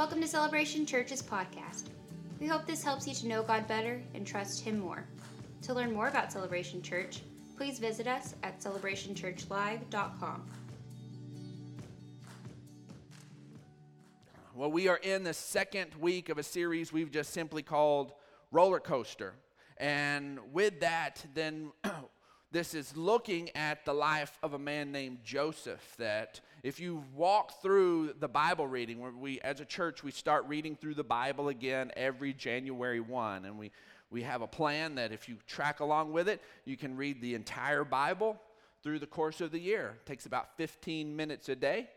Welcome 0.00 0.22
to 0.22 0.28
Celebration 0.28 0.86
Church's 0.86 1.20
podcast. 1.20 1.90
We 2.40 2.46
hope 2.46 2.64
this 2.64 2.82
helps 2.82 3.06
you 3.06 3.12
to 3.16 3.28
know 3.28 3.42
God 3.42 3.68
better 3.68 4.00
and 4.14 4.26
trust 4.26 4.64
Him 4.64 4.78
more. 4.78 5.04
To 5.60 5.74
learn 5.74 5.92
more 5.92 6.08
about 6.08 6.32
Celebration 6.32 6.80
Church, 6.80 7.20
please 7.54 7.78
visit 7.78 8.06
us 8.06 8.34
at 8.42 8.60
celebrationchurchlive.com. 8.60 10.46
Well, 14.54 14.72
we 14.72 14.88
are 14.88 14.96
in 14.96 15.22
the 15.22 15.34
second 15.34 15.94
week 16.00 16.30
of 16.30 16.38
a 16.38 16.42
series 16.42 16.94
we've 16.94 17.10
just 17.10 17.34
simply 17.34 17.62
called 17.62 18.14
Roller 18.50 18.80
Coaster. 18.80 19.34
And 19.76 20.38
with 20.50 20.80
that, 20.80 21.22
then 21.34 21.72
this 22.50 22.72
is 22.72 22.96
looking 22.96 23.50
at 23.54 23.84
the 23.84 23.92
life 23.92 24.38
of 24.42 24.54
a 24.54 24.58
man 24.58 24.92
named 24.92 25.18
Joseph. 25.22 25.94
That 25.98 26.40
if 26.62 26.78
you 26.78 27.04
walk 27.14 27.62
through 27.62 28.14
the 28.18 28.28
Bible 28.28 28.66
reading, 28.66 29.00
where 29.00 29.12
we, 29.12 29.40
as 29.40 29.60
a 29.60 29.64
church, 29.64 30.02
we 30.02 30.10
start 30.10 30.44
reading 30.46 30.76
through 30.76 30.94
the 30.94 31.04
Bible 31.04 31.48
again 31.48 31.90
every 31.96 32.32
January 32.32 33.00
1. 33.00 33.44
And 33.44 33.58
we, 33.58 33.70
we 34.10 34.22
have 34.22 34.42
a 34.42 34.46
plan 34.46 34.96
that 34.96 35.12
if 35.12 35.28
you 35.28 35.36
track 35.46 35.80
along 35.80 36.12
with 36.12 36.28
it, 36.28 36.42
you 36.64 36.76
can 36.76 36.96
read 36.96 37.22
the 37.22 37.34
entire 37.34 37.84
Bible 37.84 38.40
through 38.82 38.98
the 38.98 39.06
course 39.06 39.40
of 39.40 39.52
the 39.52 39.58
year. 39.58 39.98
It 40.00 40.06
takes 40.06 40.26
about 40.26 40.56
15 40.56 41.14
minutes 41.16 41.48
a 41.48 41.56
day 41.56 41.88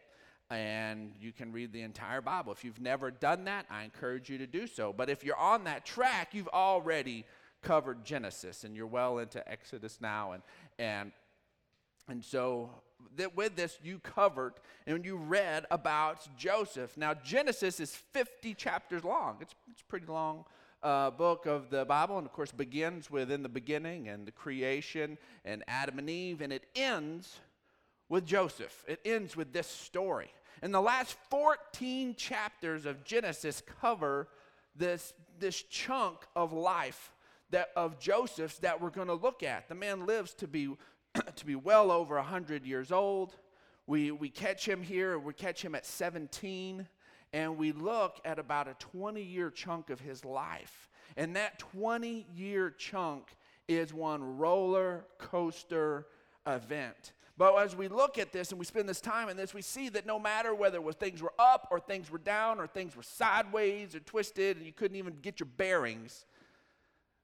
and 0.50 1.14
you 1.20 1.32
can 1.32 1.52
read 1.52 1.74
the 1.74 1.82
entire 1.82 2.22
Bible. 2.22 2.52
If 2.52 2.64
you've 2.64 2.82
never 2.82 3.12
done 3.12 3.46
that, 3.46 3.66
I 3.70 3.84
encourage 3.84 4.30
you 4.30 4.38
to 4.38 4.48
do 4.48 4.68
so. 4.68 4.94
But 4.94 5.10
if 5.10 5.24
you're 5.24 5.38
on 5.38 5.64
that 5.64 5.86
track, 5.86 6.34
you've 6.34 6.50
already 6.50 7.26
covered 7.62 8.04
Genesis 8.04 8.64
and 8.64 8.76
you're 8.76 8.88
well 8.88 9.20
into 9.20 9.50
Exodus 9.50 10.00
now 10.02 10.34
and 10.34 10.44
and 10.78 11.12
and 12.10 12.24
so 12.24 12.70
that 13.18 13.36
with 13.36 13.56
this 13.56 13.78
you 13.84 14.00
covered 14.00 14.54
and 14.88 15.06
you 15.06 15.18
read 15.18 15.66
about 15.72 16.28
Joseph. 16.38 16.98
Now 16.98 17.14
Genesis 17.14 17.80
is 17.80 17.96
50 17.96 18.54
chapters 18.54 19.04
long. 19.04 19.38
It's 19.42 19.54
it's 19.70 19.82
a 19.82 19.86
pretty 19.86 20.08
long 20.08 20.46
uh, 20.84 21.12
book 21.12 21.46
of 21.46 21.70
the 21.70 21.86
Bible, 21.86 22.18
and 22.18 22.28
of 22.28 22.34
course 22.34 22.52
begins 22.52 23.10
with 23.10 23.32
in 23.32 23.42
the 23.42 23.50
beginning 23.50 24.10
and 24.10 24.28
the 24.28 24.32
creation 24.32 25.18
and 25.46 25.64
Adam 25.68 26.00
and 26.00 26.10
Eve, 26.10 26.42
and 26.42 26.52
it 26.52 26.66
ends 26.76 27.40
with 28.10 28.26
Joseph. 28.26 28.84
It 28.88 29.00
ends 29.06 29.36
with 29.36 29.54
this 29.54 29.68
story. 29.68 30.32
And 30.62 30.74
the 30.74 30.82
last 30.82 31.18
14 31.30 32.16
chapters 32.16 32.86
of 32.86 33.04
Genesis 33.04 33.62
cover 33.82 34.28
this, 34.76 35.14
this 35.40 35.62
chunk 35.64 36.20
of 36.36 36.54
life 36.54 37.12
that, 37.52 37.70
of 37.76 38.00
Joseph's 38.00 38.60
that 38.60 38.82
we're 38.82 38.90
going 38.90 39.08
to 39.08 39.14
look 39.14 39.44
at. 39.44 39.68
The 39.68 39.76
man 39.76 40.06
lives 40.06 40.34
to 40.36 40.48
be, 40.48 40.76
to 41.36 41.46
be 41.46 41.56
well 41.56 41.92
over 41.92 42.16
100 42.16 42.66
years 42.66 42.92
old. 42.92 43.36
We, 43.86 44.12
we 44.12 44.30
catch 44.30 44.68
him 44.68 44.82
here, 44.82 45.20
we 45.20 45.34
catch 45.34 45.64
him 45.64 45.76
at 45.76 45.86
17, 45.86 46.88
and 47.34 47.58
we 47.58 47.72
look 47.72 48.20
at 48.24 48.40
about 48.40 48.68
a 48.68 48.76
20 48.80 49.22
year 49.22 49.50
chunk 49.50 49.90
of 49.90 50.00
his 50.00 50.24
life. 50.24 50.90
And 51.18 51.36
that 51.36 51.60
20 51.60 52.26
year 52.36 52.72
chunk 52.72 53.36
is 53.68 53.94
one 53.94 54.38
roller 54.38 55.06
coaster 55.20 56.08
event. 56.48 57.14
But 57.38 57.56
as 57.56 57.76
we 57.76 57.88
look 57.88 58.18
at 58.20 58.32
this 58.32 58.52
and 58.52 58.60
we 58.60 58.66
spend 58.66 58.88
this 58.88 59.02
time 59.02 59.28
in 59.28 59.36
this, 59.38 59.54
we 59.54 59.64
see 59.64 59.90
that 59.90 60.06
no 60.06 60.20
matter 60.20 60.54
whether 60.54 60.80
was 60.80 60.96
things 60.96 61.22
were 61.22 61.34
up 61.40 61.68
or 61.72 61.80
things 61.80 62.12
were 62.12 62.20
down 62.20 62.60
or 62.60 62.68
things 62.68 62.96
were 62.96 63.04
sideways 63.04 63.96
or 63.96 64.00
twisted 64.02 64.58
and 64.58 64.66
you 64.66 64.72
couldn't 64.72 64.98
even 64.98 65.16
get 65.22 65.40
your 65.40 65.50
bearings, 65.58 66.26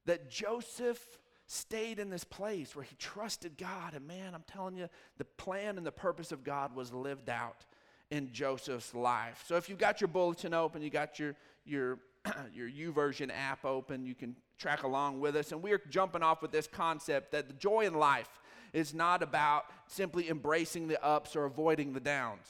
that 0.06 0.28
Joseph 0.28 1.19
stayed 1.50 1.98
in 1.98 2.10
this 2.10 2.22
place 2.22 2.76
where 2.76 2.84
he 2.84 2.94
trusted 2.96 3.58
God. 3.58 3.94
And 3.94 4.06
man, 4.06 4.34
I'm 4.34 4.44
telling 4.46 4.76
you, 4.76 4.88
the 5.18 5.24
plan 5.24 5.78
and 5.78 5.86
the 5.86 5.90
purpose 5.90 6.30
of 6.30 6.44
God 6.44 6.76
was 6.76 6.92
lived 6.92 7.28
out 7.28 7.66
in 8.10 8.32
Joseph's 8.32 8.94
life. 8.94 9.42
So 9.48 9.56
if 9.56 9.68
you've 9.68 9.78
got 9.78 10.00
your 10.00 10.06
bulletin 10.06 10.54
open, 10.54 10.80
you 10.80 10.90
got 10.90 11.18
your 11.18 11.34
your 11.64 11.98
your 12.54 12.68
YouVersion 12.68 13.32
app 13.36 13.64
open, 13.64 14.06
you 14.06 14.14
can 14.14 14.36
track 14.58 14.84
along 14.84 15.18
with 15.18 15.34
us. 15.34 15.50
And 15.50 15.60
we're 15.60 15.82
jumping 15.90 16.22
off 16.22 16.40
with 16.40 16.52
this 16.52 16.68
concept 16.68 17.32
that 17.32 17.48
the 17.48 17.54
joy 17.54 17.80
in 17.80 17.94
life 17.94 18.40
is 18.72 18.94
not 18.94 19.20
about 19.22 19.64
simply 19.88 20.28
embracing 20.28 20.86
the 20.86 21.02
ups 21.04 21.34
or 21.34 21.46
avoiding 21.46 21.94
the 21.94 22.00
downs. 22.00 22.46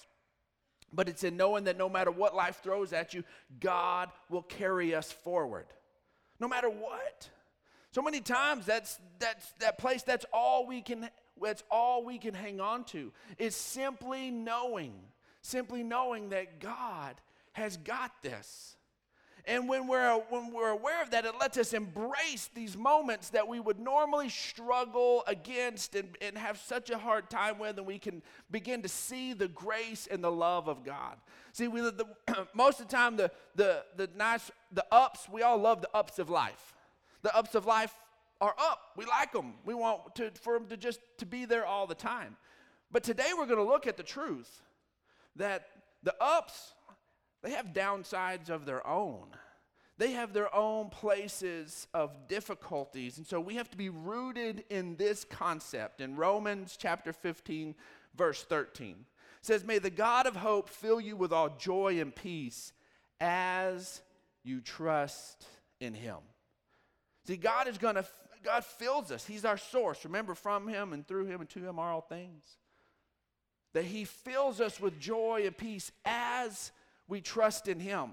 But 0.92 1.08
it's 1.08 1.24
in 1.24 1.38
knowing 1.38 1.64
that 1.64 1.78
no 1.78 1.88
matter 1.88 2.10
what 2.10 2.34
life 2.34 2.60
throws 2.62 2.92
at 2.92 3.14
you, 3.14 3.24
God 3.60 4.10
will 4.28 4.42
carry 4.42 4.94
us 4.94 5.10
forward. 5.10 5.66
No 6.38 6.48
matter 6.48 6.68
what. 6.68 7.30
So 7.92 8.02
many 8.02 8.20
times 8.20 8.66
that's 8.66 8.98
that's 9.18 9.52
that 9.58 9.78
place 9.78 10.02
that's 10.02 10.24
all 10.32 10.66
we 10.66 10.80
can 10.80 11.10
that's 11.42 11.64
all 11.70 12.04
we 12.04 12.18
can 12.18 12.34
hang 12.34 12.60
on 12.60 12.84
to 12.84 13.12
is 13.38 13.56
simply 13.56 14.30
knowing, 14.30 14.94
simply 15.42 15.82
knowing 15.82 16.30
that 16.30 16.60
God 16.60 17.16
has 17.52 17.76
got 17.78 18.12
this. 18.22 18.76
And 19.46 19.68
when 19.68 19.86
we're, 19.86 20.12
when 20.28 20.52
we're 20.52 20.68
aware 20.68 21.02
of 21.02 21.10
that, 21.10 21.24
it 21.24 21.32
lets 21.40 21.56
us 21.56 21.72
embrace 21.72 22.50
these 22.54 22.76
moments 22.76 23.30
that 23.30 23.48
we 23.48 23.58
would 23.58 23.80
normally 23.80 24.28
struggle 24.28 25.24
against 25.26 25.94
and, 25.94 26.16
and 26.20 26.36
have 26.36 26.58
such 26.58 26.90
a 26.90 26.98
hard 26.98 27.30
time 27.30 27.58
with, 27.58 27.78
and 27.78 27.86
we 27.86 27.98
can 27.98 28.22
begin 28.50 28.82
to 28.82 28.88
see 28.88 29.32
the 29.32 29.48
grace 29.48 30.06
and 30.10 30.22
the 30.22 30.30
love 30.30 30.68
of 30.68 30.84
God. 30.84 31.16
See, 31.52 31.68
we, 31.68 31.80
the, 31.80 32.06
most 32.54 32.80
of 32.80 32.88
the 32.88 32.94
time, 32.94 33.16
the, 33.16 33.30
the, 33.56 33.82
the 33.96 34.10
nice, 34.14 34.50
the 34.72 34.84
ups, 34.92 35.26
we 35.32 35.42
all 35.42 35.58
love 35.58 35.80
the 35.80 35.90
ups 35.94 36.18
of 36.18 36.28
life. 36.28 36.74
The 37.22 37.34
ups 37.34 37.54
of 37.54 37.66
life 37.66 37.94
are 38.40 38.54
up. 38.58 38.80
We 38.96 39.04
like 39.04 39.32
them. 39.32 39.54
We 39.64 39.74
want 39.74 40.14
to, 40.16 40.30
for 40.40 40.54
them 40.54 40.68
to 40.68 40.76
just 40.76 41.00
to 41.18 41.26
be 41.26 41.44
there 41.44 41.66
all 41.66 41.86
the 41.86 41.94
time. 41.94 42.36
But 42.90 43.04
today 43.04 43.30
we're 43.36 43.46
going 43.46 43.58
to 43.58 43.70
look 43.70 43.86
at 43.86 43.96
the 43.96 44.02
truth 44.02 44.62
that 45.36 45.68
the 46.02 46.14
ups 46.20 46.74
they 47.42 47.52
have 47.52 47.66
downsides 47.72 48.50
of 48.50 48.66
their 48.66 48.86
own. 48.86 49.28
They 49.98 50.12
have 50.12 50.32
their 50.32 50.54
own 50.54 50.88
places 50.88 51.86
of 51.92 52.28
difficulties. 52.28 53.18
And 53.18 53.26
so 53.26 53.40
we 53.40 53.56
have 53.56 53.70
to 53.70 53.76
be 53.76 53.90
rooted 53.90 54.64
in 54.70 54.96
this 54.96 55.24
concept. 55.24 56.00
In 56.00 56.16
Romans 56.16 56.76
chapter 56.78 57.12
15, 57.12 57.74
verse 58.14 58.42
13, 58.44 58.90
it 58.90 58.96
says, 59.42 59.64
May 59.64 59.78
the 59.78 59.90
God 59.90 60.26
of 60.26 60.36
hope 60.36 60.68
fill 60.68 61.00
you 61.00 61.16
with 61.16 61.32
all 61.32 61.50
joy 61.50 62.00
and 62.00 62.14
peace 62.14 62.72
as 63.20 64.00
you 64.42 64.60
trust 64.60 65.46
in 65.80 65.92
him. 65.92 66.18
See, 67.30 67.36
God 67.36 67.68
is 67.68 67.78
going 67.78 67.94
to, 67.94 68.04
God 68.42 68.64
fills 68.64 69.12
us. 69.12 69.24
He's 69.24 69.44
our 69.44 69.56
source. 69.56 70.04
Remember, 70.04 70.34
from 70.34 70.66
him 70.66 70.92
and 70.92 71.06
through 71.06 71.26
him 71.26 71.40
and 71.40 71.48
to 71.50 71.60
him 71.60 71.78
are 71.78 71.92
all 71.92 72.00
things. 72.00 72.42
That 73.72 73.84
he 73.84 74.02
fills 74.04 74.60
us 74.60 74.80
with 74.80 74.98
joy 74.98 75.44
and 75.46 75.56
peace 75.56 75.92
as 76.04 76.72
we 77.06 77.20
trust 77.20 77.68
in 77.68 77.78
Him. 77.78 78.10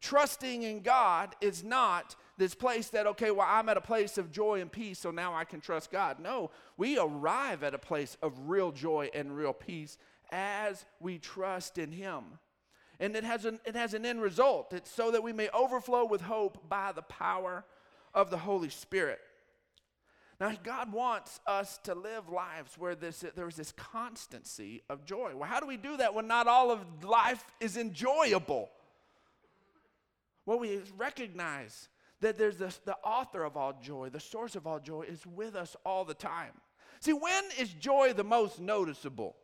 Trusting 0.00 0.62
in 0.62 0.82
God 0.82 1.34
is 1.40 1.64
not 1.64 2.14
this 2.38 2.54
place 2.54 2.90
that, 2.90 3.08
okay, 3.08 3.32
well, 3.32 3.48
I'm 3.50 3.68
at 3.68 3.76
a 3.76 3.80
place 3.80 4.18
of 4.18 4.30
joy 4.30 4.60
and 4.60 4.70
peace, 4.70 5.00
so 5.00 5.10
now 5.10 5.34
I 5.34 5.42
can 5.42 5.60
trust 5.60 5.90
God. 5.90 6.20
No, 6.20 6.52
we 6.76 6.96
arrive 6.96 7.64
at 7.64 7.74
a 7.74 7.78
place 7.78 8.16
of 8.22 8.48
real 8.48 8.70
joy 8.70 9.10
and 9.12 9.36
real 9.36 9.52
peace 9.52 9.98
as 10.30 10.84
we 11.00 11.18
trust 11.18 11.76
in 11.76 11.90
Him. 11.90 12.22
And 13.00 13.16
it 13.16 13.24
has 13.24 13.46
an, 13.46 13.58
it 13.64 13.74
has 13.74 13.94
an 13.94 14.06
end 14.06 14.22
result. 14.22 14.72
It's 14.72 14.92
so 14.92 15.10
that 15.10 15.24
we 15.24 15.32
may 15.32 15.48
overflow 15.48 16.04
with 16.04 16.20
hope 16.20 16.68
by 16.68 16.92
the 16.92 17.02
power 17.02 17.64
of 18.14 18.30
the 18.30 18.38
Holy 18.38 18.70
Spirit. 18.70 19.20
Now, 20.40 20.52
God 20.62 20.90
wants 20.90 21.38
us 21.46 21.78
to 21.84 21.94
live 21.94 22.30
lives 22.30 22.78
where 22.78 22.94
this, 22.94 23.24
there's 23.36 23.56
this 23.56 23.72
constancy 23.72 24.82
of 24.88 25.04
joy. 25.04 25.32
Well, 25.34 25.48
how 25.48 25.60
do 25.60 25.66
we 25.66 25.76
do 25.76 25.98
that 25.98 26.14
when 26.14 26.26
not 26.26 26.46
all 26.46 26.70
of 26.70 27.04
life 27.04 27.44
is 27.60 27.76
enjoyable? 27.76 28.70
Well, 30.46 30.58
we 30.58 30.80
recognize 30.96 31.88
that 32.20 32.38
there's 32.38 32.56
this, 32.56 32.80
the 32.86 32.96
author 33.04 33.44
of 33.44 33.56
all 33.56 33.78
joy, 33.82 34.08
the 34.08 34.20
source 34.20 34.56
of 34.56 34.66
all 34.66 34.80
joy, 34.80 35.02
is 35.02 35.26
with 35.26 35.54
us 35.54 35.76
all 35.84 36.06
the 36.06 36.14
time. 36.14 36.52
See, 37.00 37.12
when 37.12 37.44
is 37.58 37.70
joy 37.74 38.14
the 38.14 38.24
most 38.24 38.60
noticeable? 38.60 39.36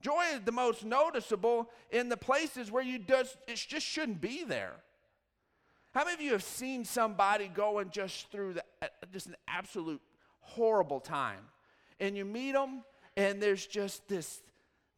Joy 0.00 0.22
is 0.34 0.40
the 0.44 0.52
most 0.52 0.84
noticeable 0.84 1.68
in 1.90 2.08
the 2.08 2.16
places 2.16 2.70
where 2.70 2.82
you 2.82 2.98
just, 2.98 3.36
it 3.46 3.56
just 3.56 3.86
shouldn't 3.86 4.20
be 4.20 4.44
there. 4.44 4.74
How 5.92 6.04
many 6.04 6.14
of 6.14 6.20
you 6.20 6.32
have 6.32 6.42
seen 6.42 6.84
somebody 6.84 7.48
going 7.48 7.90
just 7.90 8.30
through 8.30 8.54
the, 8.54 8.64
uh, 8.80 8.86
just 9.12 9.26
an 9.26 9.36
absolute 9.48 10.00
horrible 10.40 11.00
time? 11.00 11.44
And 11.98 12.16
you 12.16 12.24
meet 12.24 12.52
them, 12.52 12.84
and 13.16 13.42
there's 13.42 13.66
just 13.66 14.06
this 14.08 14.42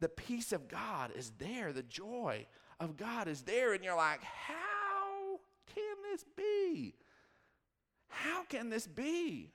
the 0.00 0.08
peace 0.08 0.52
of 0.52 0.68
God 0.68 1.12
is 1.16 1.30
there, 1.38 1.72
the 1.72 1.84
joy 1.84 2.46
of 2.80 2.96
God 2.96 3.28
is 3.28 3.42
there, 3.42 3.72
and 3.72 3.84
you're 3.84 3.96
like, 3.96 4.20
how 4.22 5.38
can 5.72 5.96
this 6.10 6.24
be? 6.36 6.94
How 8.08 8.42
can 8.44 8.68
this 8.68 8.86
be? 8.88 9.52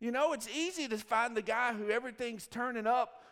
You 0.00 0.10
know, 0.10 0.32
it's 0.32 0.48
easy 0.48 0.88
to 0.88 0.96
find 0.96 1.36
the 1.36 1.42
guy 1.42 1.74
who 1.74 1.90
everything's 1.90 2.46
turning 2.46 2.86
up 2.86 3.22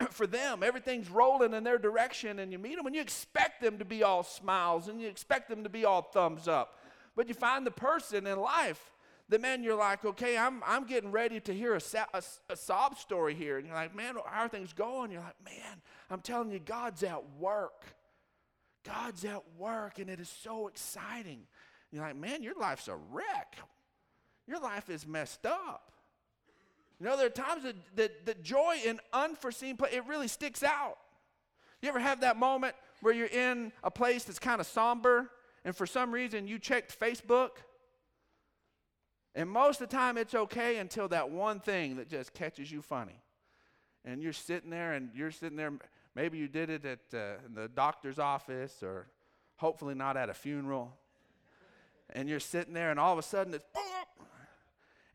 for 0.10 0.26
them, 0.26 0.62
everything's 0.62 1.08
rolling 1.08 1.54
in 1.54 1.62
their 1.62 1.78
direction, 1.78 2.40
and 2.40 2.52
you 2.52 2.58
meet 2.58 2.76
them 2.76 2.86
and 2.86 2.94
you 2.94 3.00
expect 3.00 3.62
them 3.62 3.78
to 3.78 3.84
be 3.84 4.02
all 4.02 4.24
smiles 4.24 4.88
and 4.88 5.00
you 5.00 5.08
expect 5.08 5.48
them 5.48 5.62
to 5.62 5.70
be 5.70 5.84
all 5.84 6.02
thumbs 6.02 6.48
up. 6.48 6.78
But 7.14 7.28
you 7.28 7.34
find 7.34 7.66
the 7.66 7.70
person 7.70 8.26
in 8.26 8.38
life 8.38 8.92
the 9.32 9.38
man 9.38 9.62
you're 9.62 9.74
like, 9.74 10.04
okay, 10.04 10.36
I'm, 10.36 10.62
I'm 10.66 10.84
getting 10.84 11.10
ready 11.10 11.40
to 11.40 11.54
hear 11.54 11.74
a, 11.74 11.80
a, 12.12 12.22
a, 12.50 12.56
sob 12.56 12.98
story 12.98 13.34
here. 13.34 13.56
And 13.56 13.66
you're 13.66 13.74
like, 13.74 13.96
man, 13.96 14.16
how 14.26 14.42
are 14.42 14.48
things 14.48 14.74
going? 14.74 15.10
You're 15.10 15.22
like, 15.22 15.42
man, 15.42 15.80
I'm 16.10 16.20
telling 16.20 16.50
you, 16.50 16.58
God's 16.58 17.02
at 17.02 17.22
work. 17.38 17.86
God's 18.84 19.24
at 19.24 19.42
work 19.56 19.98
and 19.98 20.10
it 20.10 20.20
is 20.20 20.28
so 20.28 20.66
exciting. 20.66 21.44
You're 21.90 22.02
like, 22.02 22.16
man, 22.16 22.42
your 22.42 22.54
life's 22.60 22.88
a 22.88 22.96
wreck. 22.96 23.56
Your 24.46 24.60
life 24.60 24.90
is 24.90 25.06
messed 25.06 25.46
up. 25.46 25.92
You 27.00 27.06
know, 27.06 27.16
there 27.16 27.26
are 27.26 27.30
times 27.30 27.62
that, 27.96 28.26
that 28.26 28.42
joy 28.42 28.76
in 28.84 29.00
unforeseen 29.14 29.78
place, 29.78 29.94
it 29.94 30.04
really 30.06 30.28
sticks 30.28 30.62
out. 30.62 30.98
You 31.80 31.88
ever 31.88 32.00
have 32.00 32.20
that 32.20 32.36
moment 32.36 32.74
where 33.00 33.14
you're 33.14 33.26
in 33.28 33.72
a 33.82 33.90
place 33.90 34.24
that's 34.24 34.38
kind 34.38 34.60
of 34.60 34.66
somber 34.66 35.30
and 35.64 35.74
for 35.74 35.86
some 35.86 36.12
reason 36.12 36.46
you 36.46 36.58
checked 36.58 36.98
Facebook? 36.98 37.50
And 39.34 39.48
most 39.48 39.80
of 39.80 39.88
the 39.88 39.96
time 39.96 40.18
it's 40.18 40.34
okay 40.34 40.78
until 40.78 41.08
that 41.08 41.30
one 41.30 41.60
thing 41.60 41.96
that 41.96 42.08
just 42.08 42.34
catches 42.34 42.70
you 42.70 42.82
funny. 42.82 43.22
And 44.04 44.22
you're 44.22 44.32
sitting 44.32 44.70
there 44.70 44.92
and 44.92 45.10
you're 45.14 45.30
sitting 45.30 45.56
there, 45.56 45.72
maybe 46.14 46.36
you 46.36 46.48
did 46.48 46.68
it 46.68 46.84
at 46.84 46.98
uh, 47.14 47.34
the 47.54 47.68
doctor's 47.68 48.18
office 48.18 48.82
or 48.82 49.06
hopefully 49.56 49.94
not 49.94 50.16
at 50.16 50.28
a 50.28 50.34
funeral. 50.34 50.92
And 52.10 52.28
you're 52.28 52.40
sitting 52.40 52.74
there 52.74 52.90
and 52.90 53.00
all 53.00 53.12
of 53.12 53.18
a 53.18 53.22
sudden 53.22 53.54
it's 53.54 53.64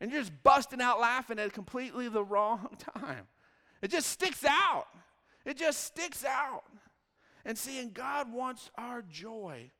and 0.00 0.12
you're 0.12 0.20
just 0.20 0.42
busting 0.42 0.80
out 0.80 1.00
laughing 1.00 1.38
at 1.38 1.52
completely 1.52 2.08
the 2.08 2.22
wrong 2.22 2.76
time. 2.96 3.26
It 3.82 3.90
just 3.90 4.08
sticks 4.08 4.44
out. 4.44 4.86
It 5.44 5.56
just 5.56 5.84
sticks 5.84 6.24
out. 6.24 6.64
And 7.44 7.56
seeing 7.56 7.90
God 7.90 8.32
wants 8.32 8.70
our 8.76 9.02
joy 9.02 9.70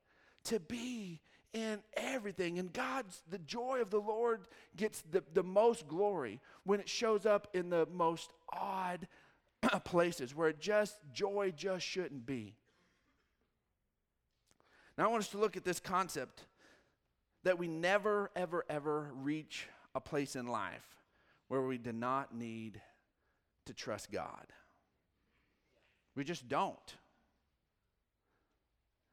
to 0.49 0.61
be 0.61 1.21
in 1.53 1.81
everything. 1.97 2.59
And 2.59 2.73
God's, 2.73 3.23
the 3.31 3.39
joy 3.39 3.81
of 3.81 3.91
the 3.91 4.01
Lord 4.01 4.43
gets 4.77 5.03
the, 5.11 5.23
the 5.35 5.43
most 5.43 5.89
glory 5.89 6.41
when 6.65 6.81
it 6.81 6.89
shows 6.89 7.27
up 7.27 7.49
in 7.55 7.71
the 7.71 7.87
most 7.93 8.31
odd 8.53 9.09
places 9.85 10.35
where 10.35 10.53
just, 10.53 10.97
joy 11.13 11.53
just 11.57 11.85
shouldn't 11.85 12.27
be. 12.27 12.55
Now, 14.97 15.05
I 15.05 15.07
want 15.09 15.23
us 15.23 15.31
to 15.31 15.39
look 15.39 15.57
at 15.57 15.65
this 15.65 15.81
concept 15.81 16.45
that 17.45 17.59
we 17.59 17.69
never, 17.69 18.31
ever, 18.35 18.65
ever 18.69 19.11
reach 19.15 19.69
a 19.95 20.01
place 20.01 20.35
in 20.35 20.47
life 20.47 20.97
where 21.49 21.63
we 21.63 21.79
do 21.79 21.93
not 21.93 22.35
need 22.35 22.81
to 23.67 23.75
trust 23.75 24.11
God. 24.11 24.47
We 26.17 26.25
just 26.25 26.49
don't. 26.49 26.97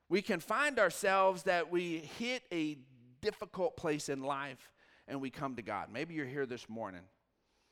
We 0.09 0.21
can 0.21 0.39
find 0.39 0.79
ourselves 0.79 1.43
that 1.43 1.71
we 1.71 1.97
hit 2.17 2.43
a 2.51 2.77
difficult 3.21 3.75
place 3.75 4.09
in 4.09 4.21
life 4.21 4.71
and 5.07 5.19
we 5.19 5.29
come 5.29 5.55
to 5.55 5.61
God. 5.61 5.89
Maybe 5.91 6.13
you're 6.13 6.25
here 6.25 6.45
this 6.45 6.69
morning. 6.69 7.01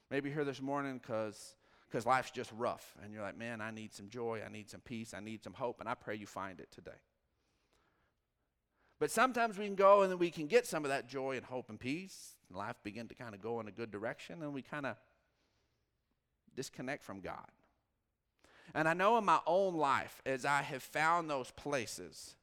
Maybe 0.09 0.29
you're 0.29 0.39
here 0.39 0.45
this 0.45 0.61
morning 0.61 0.97
because 0.97 1.55
because 1.93 2.07
life's 2.07 2.31
just 2.31 2.51
rough 2.53 2.95
and 3.03 3.13
you're 3.13 3.21
like, 3.21 3.37
man, 3.37 3.61
I 3.61 3.69
need 3.69 3.93
some 3.93 4.09
joy, 4.09 4.41
I 4.43 4.51
need 4.51 4.67
some 4.67 4.81
peace, 4.81 5.13
I 5.13 5.19
need 5.19 5.43
some 5.43 5.53
hope, 5.53 5.79
and 5.79 5.87
I 5.87 5.93
pray 5.93 6.15
you 6.15 6.25
find 6.25 6.59
it 6.59 6.71
today. 6.71 6.97
But 8.99 9.11
sometimes 9.11 9.59
we 9.59 9.65
can 9.65 9.75
go 9.75 10.01
and 10.01 10.11
then 10.11 10.17
we 10.17 10.31
can 10.31 10.47
get 10.47 10.65
some 10.65 10.85
of 10.85 10.89
that 10.89 11.07
joy 11.07 11.37
and 11.37 11.45
hope 11.45 11.69
and 11.69 11.79
peace, 11.79 12.31
and 12.49 12.57
life 12.57 12.77
begin 12.83 13.07
to 13.09 13.13
kind 13.13 13.35
of 13.35 13.41
go 13.41 13.59
in 13.59 13.67
a 13.67 13.71
good 13.71 13.91
direction, 13.91 14.41
and 14.41 14.53
we 14.53 14.63
kind 14.63 14.87
of 14.87 14.95
disconnect 16.55 17.03
from 17.03 17.21
God. 17.21 17.51
And 18.73 18.87
I 18.87 18.93
know 18.93 19.17
in 19.17 19.25
my 19.25 19.39
own 19.45 19.75
life, 19.75 20.21
as 20.25 20.45
I 20.45 20.61
have 20.61 20.83
found 20.83 21.29
those 21.29 21.51
places, 21.51 22.35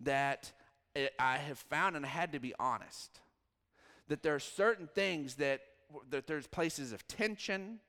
that 0.00 0.52
it, 0.94 1.12
I 1.18 1.38
have 1.38 1.58
found, 1.58 1.96
and 1.96 2.04
I 2.04 2.08
had 2.08 2.32
to 2.32 2.40
be 2.40 2.54
honest, 2.58 3.20
that 4.08 4.22
there 4.22 4.34
are 4.34 4.40
certain 4.40 4.88
things 4.94 5.36
that, 5.36 5.60
that 6.10 6.26
there's 6.26 6.46
places 6.46 6.92
of 6.92 7.06
tension. 7.08 7.80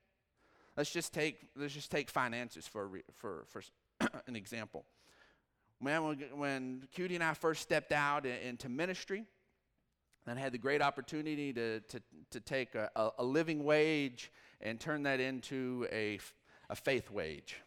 Let's 0.78 0.92
just 0.92 1.14
take, 1.14 1.50
let's 1.56 1.74
just 1.74 1.92
take 1.92 2.10
finances 2.10 2.68
for, 2.68 2.90
for, 3.14 3.46
for 3.48 3.62
an 4.28 4.36
example. 4.36 4.86
Man, 5.82 6.18
when, 6.36 6.88
Cutie 6.94 7.16
and 7.16 7.24
I 7.24 7.34
first 7.34 7.62
stepped 7.62 7.92
out 7.92 8.26
into 8.26 8.70
ministry, 8.70 9.26
and 10.26 10.40
had 10.40 10.54
the 10.54 10.58
great 10.58 10.82
opportunity 10.82 11.52
to, 11.54 11.82
to, 11.82 12.02
to 12.32 12.40
take 12.40 12.76
a, 12.76 12.90
a 13.18 13.24
living 13.24 13.64
wage 13.64 14.32
and 14.62 14.80
turn 14.80 15.04
that 15.04 15.20
into 15.20 15.86
a, 15.92 16.20
a 16.70 16.76
faith 16.76 17.12
wage 17.12 17.58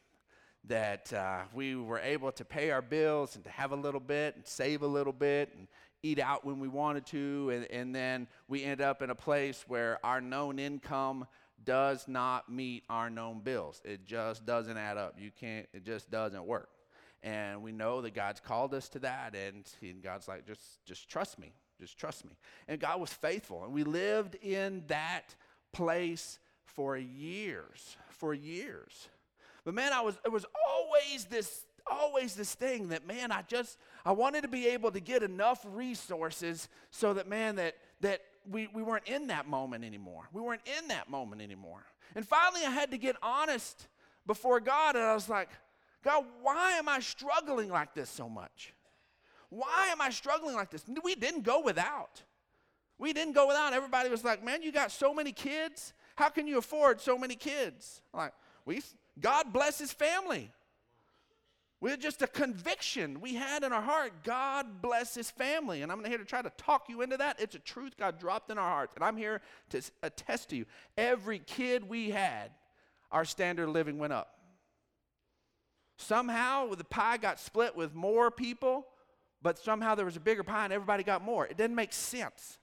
that 0.69 1.12
uh, 1.12 1.43
we 1.54 1.76
were 1.76 2.00
able 2.00 2.32
to 2.32 2.44
pay 2.44 2.70
our 2.70 2.82
bills 2.82 3.37
and 3.37 3.44
to 3.44 3.50
have 3.50 3.72
a 3.72 3.76
little 3.76 4.00
bit 4.00 4.34
and 4.34 4.46
save 4.46 4.82
a 4.82 4.87
little 4.87 5.12
bit 5.12 5.52
and 5.56 5.69
eat 6.02 6.19
out 6.19 6.44
when 6.44 6.58
we 6.58 6.69
wanted 6.69 7.06
to. 7.06 7.50
And, 7.52 7.70
and 7.70 7.94
then 7.94 8.26
we 8.48 8.64
end 8.64 8.81
up 8.81 9.02
in 9.02 9.10
a 9.10 9.14
place 9.14 9.64
where 9.69 9.98
our 10.04 10.20
known 10.20 10.58
income 10.58 11.26
does 11.64 12.06
not 12.08 12.50
meet 12.50 12.84
our 12.88 13.10
known 13.10 13.40
bills. 13.40 13.81
It 13.84 14.06
just 14.06 14.44
doesn't 14.44 14.76
add 14.76 14.96
up. 14.96 15.14
You 15.19 15.31
can't, 15.38 15.66
it 15.72 15.84
just 15.84 16.10
doesn't 16.10 16.44
work. 16.44 16.69
And 17.22 17.62
we 17.62 17.72
know 17.72 18.02
that 18.02 18.14
God's 18.14 18.40
called 18.40 18.75
us 18.75 18.88
to 18.90 18.99
that. 19.00 19.34
And, 19.34 19.64
and 19.82 20.02
God's 20.02 20.28
like, 20.28 20.46
just, 20.46 20.84
just 20.84 21.08
trust 21.08 21.38
me. 21.38 21.52
Just 21.81 21.99
trust 21.99 22.25
me. 22.25 22.32
And 22.69 22.81
God 22.81 23.00
was 23.00 23.12
faithful. 23.12 23.64
And 23.64 23.72
we 23.72 23.84
lived 23.84 24.37
in 24.37 24.84
that 24.88 25.34
place 25.72 26.38
for 26.64 26.96
years. 26.96 27.96
For 28.18 28.34
years. 28.34 29.08
But 29.64 29.74
man, 29.74 29.92
I 29.92 30.00
was 30.00 30.18
it 30.24 30.32
was 30.32 30.46
always 30.68 31.24
this 31.26 31.64
always 31.88 32.34
this 32.34 32.54
thing 32.54 32.88
that 32.88 33.06
man, 33.06 33.32
I 33.32 33.42
just 33.42 33.78
I 34.04 34.12
wanted 34.12 34.42
to 34.42 34.48
be 34.48 34.68
able 34.68 34.90
to 34.92 35.00
get 35.00 35.22
enough 35.22 35.64
resources 35.72 36.68
so 36.90 37.14
that 37.14 37.28
man 37.28 37.56
that 37.56 37.76
that 38.00 38.20
we, 38.48 38.68
we 38.72 38.82
weren't 38.82 39.06
in 39.06 39.26
that 39.28 39.48
moment 39.48 39.84
anymore. 39.84 40.28
We 40.32 40.40
weren't 40.40 40.62
in 40.78 40.88
that 40.88 41.10
moment 41.10 41.42
anymore. 41.42 41.84
And 42.14 42.26
finally 42.26 42.62
I 42.64 42.70
had 42.70 42.90
to 42.92 42.98
get 42.98 43.16
honest 43.22 43.88
before 44.26 44.60
God 44.60 44.96
and 44.96 45.04
I 45.04 45.14
was 45.14 45.28
like, 45.28 45.48
God, 46.04 46.24
why 46.42 46.72
am 46.72 46.88
I 46.88 47.00
struggling 47.00 47.68
like 47.68 47.94
this 47.94 48.08
so 48.08 48.28
much? 48.28 48.72
Why 49.48 49.88
am 49.90 50.00
I 50.00 50.10
struggling 50.10 50.54
like 50.54 50.70
this? 50.70 50.84
We 51.02 51.14
didn't 51.14 51.42
go 51.42 51.60
without. 51.60 52.22
We 52.98 53.12
didn't 53.12 53.34
go 53.34 53.48
without. 53.48 53.72
Everybody 53.72 54.08
was 54.08 54.24
like, 54.24 54.44
man, 54.44 54.62
you 54.62 54.72
got 54.72 54.90
so 54.90 55.12
many 55.12 55.32
kids. 55.32 55.92
How 56.16 56.28
can 56.28 56.46
you 56.46 56.58
afford 56.58 57.00
so 57.00 57.16
many 57.16 57.36
kids? 57.36 58.00
I'm 58.12 58.20
like, 58.20 58.32
we 58.64 58.82
God 59.20 59.52
bless 59.52 59.78
his 59.78 59.92
family. 59.92 60.50
We're 61.78 61.98
just 61.98 62.22
a 62.22 62.26
conviction 62.26 63.20
we 63.20 63.34
had 63.34 63.62
in 63.62 63.72
our 63.72 63.82
heart. 63.82 64.24
God 64.24 64.80
bless 64.80 65.14
his 65.14 65.30
family. 65.30 65.82
And 65.82 65.92
I'm 65.92 66.02
here 66.04 66.16
to 66.16 66.24
try 66.24 66.40
to 66.40 66.50
talk 66.56 66.88
you 66.88 67.02
into 67.02 67.18
that. 67.18 67.38
It's 67.38 67.54
a 67.54 67.58
truth 67.58 67.98
God 67.98 68.18
dropped 68.18 68.50
in 68.50 68.56
our 68.56 68.68
hearts. 68.68 68.94
And 68.94 69.04
I'm 69.04 69.16
here 69.16 69.42
to 69.70 69.82
attest 70.02 70.48
to 70.50 70.56
you. 70.56 70.64
Every 70.96 71.38
kid 71.38 71.86
we 71.86 72.10
had, 72.10 72.50
our 73.12 73.26
standard 73.26 73.68
of 73.68 73.74
living 73.74 73.98
went 73.98 74.14
up. 74.14 74.38
Somehow 75.98 76.74
the 76.74 76.84
pie 76.84 77.18
got 77.18 77.38
split 77.38 77.76
with 77.76 77.94
more 77.94 78.30
people, 78.30 78.86
but 79.42 79.58
somehow 79.58 79.94
there 79.94 80.06
was 80.06 80.16
a 80.16 80.20
bigger 80.20 80.42
pie 80.42 80.64
and 80.64 80.73
everybody 80.73 81.02
got 81.02 81.23
more. 81.23 81.46
It 81.46 81.58
didn't 81.58 81.76
make 81.76 81.92
sense. 81.92 82.58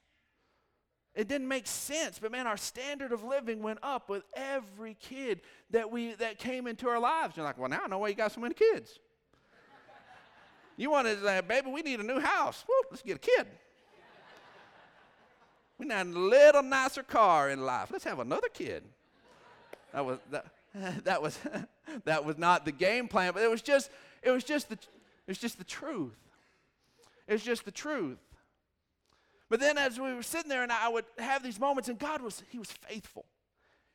It 1.15 1.27
didn't 1.27 1.47
make 1.47 1.67
sense, 1.67 2.17
but 2.17 2.31
man, 2.31 2.47
our 2.47 2.57
standard 2.57 3.11
of 3.11 3.23
living 3.23 3.61
went 3.61 3.77
up 3.83 4.09
with 4.09 4.23
every 4.35 4.95
kid 4.95 5.41
that 5.69 5.91
we 5.91 6.15
that 6.15 6.39
came 6.39 6.65
into 6.65 6.89
our 6.89 6.99
lives. 6.99 7.37
You're 7.37 7.45
like, 7.45 7.59
well, 7.59 7.69
now 7.69 7.81
I 7.83 7.87
know 7.87 7.99
why 7.99 8.07
you 8.07 8.15
got 8.15 8.31
so 8.31 8.41
many 8.41 8.55
kids. 8.55 8.97
you 10.77 10.89
wanted 10.89 11.19
to 11.19 11.23
say, 11.23 11.39
baby, 11.47 11.69
we 11.69 11.83
need 11.83 11.99
a 11.99 12.03
new 12.03 12.19
house. 12.19 12.65
Woo, 12.67 12.73
let's 12.89 13.03
get 13.03 13.17
a 13.17 13.19
kid. 13.19 13.45
we 15.77 15.85
need 15.85 15.93
a 15.93 16.03
little 16.03 16.63
nicer 16.63 17.03
car 17.03 17.51
in 17.51 17.63
life. 17.63 17.89
Let's 17.91 18.05
have 18.05 18.17
another 18.17 18.49
kid. 18.51 18.83
That 19.93 20.05
was 20.05 20.17
that, 20.31 20.45
that 21.03 21.21
was 21.21 21.37
that 22.05 22.25
was 22.25 22.39
not 22.39 22.65
the 22.65 22.71
game 22.71 23.07
plan, 23.07 23.33
but 23.33 23.43
it 23.43 23.51
was 23.51 23.61
just 23.61 23.91
it 24.23 24.31
was 24.31 24.43
just 24.43 24.69
the 24.69 24.75
it 24.75 25.27
was 25.27 25.37
just 25.37 25.59
the 25.59 25.63
truth. 25.63 26.17
It 27.27 27.33
was 27.33 27.43
just 27.43 27.65
the 27.65 27.71
truth. 27.71 28.17
But 29.53 29.59
then 29.59 29.77
as 29.77 29.99
we 29.99 30.11
were 30.15 30.23
sitting 30.23 30.49
there 30.49 30.63
and 30.63 30.71
I 30.71 30.89
would 30.89 31.05
have 31.19 31.43
these 31.43 31.59
moments, 31.59 31.87
and 31.87 31.99
God 31.99 32.23
was, 32.23 32.41
He 32.49 32.57
was 32.57 32.71
faithful. 32.71 33.27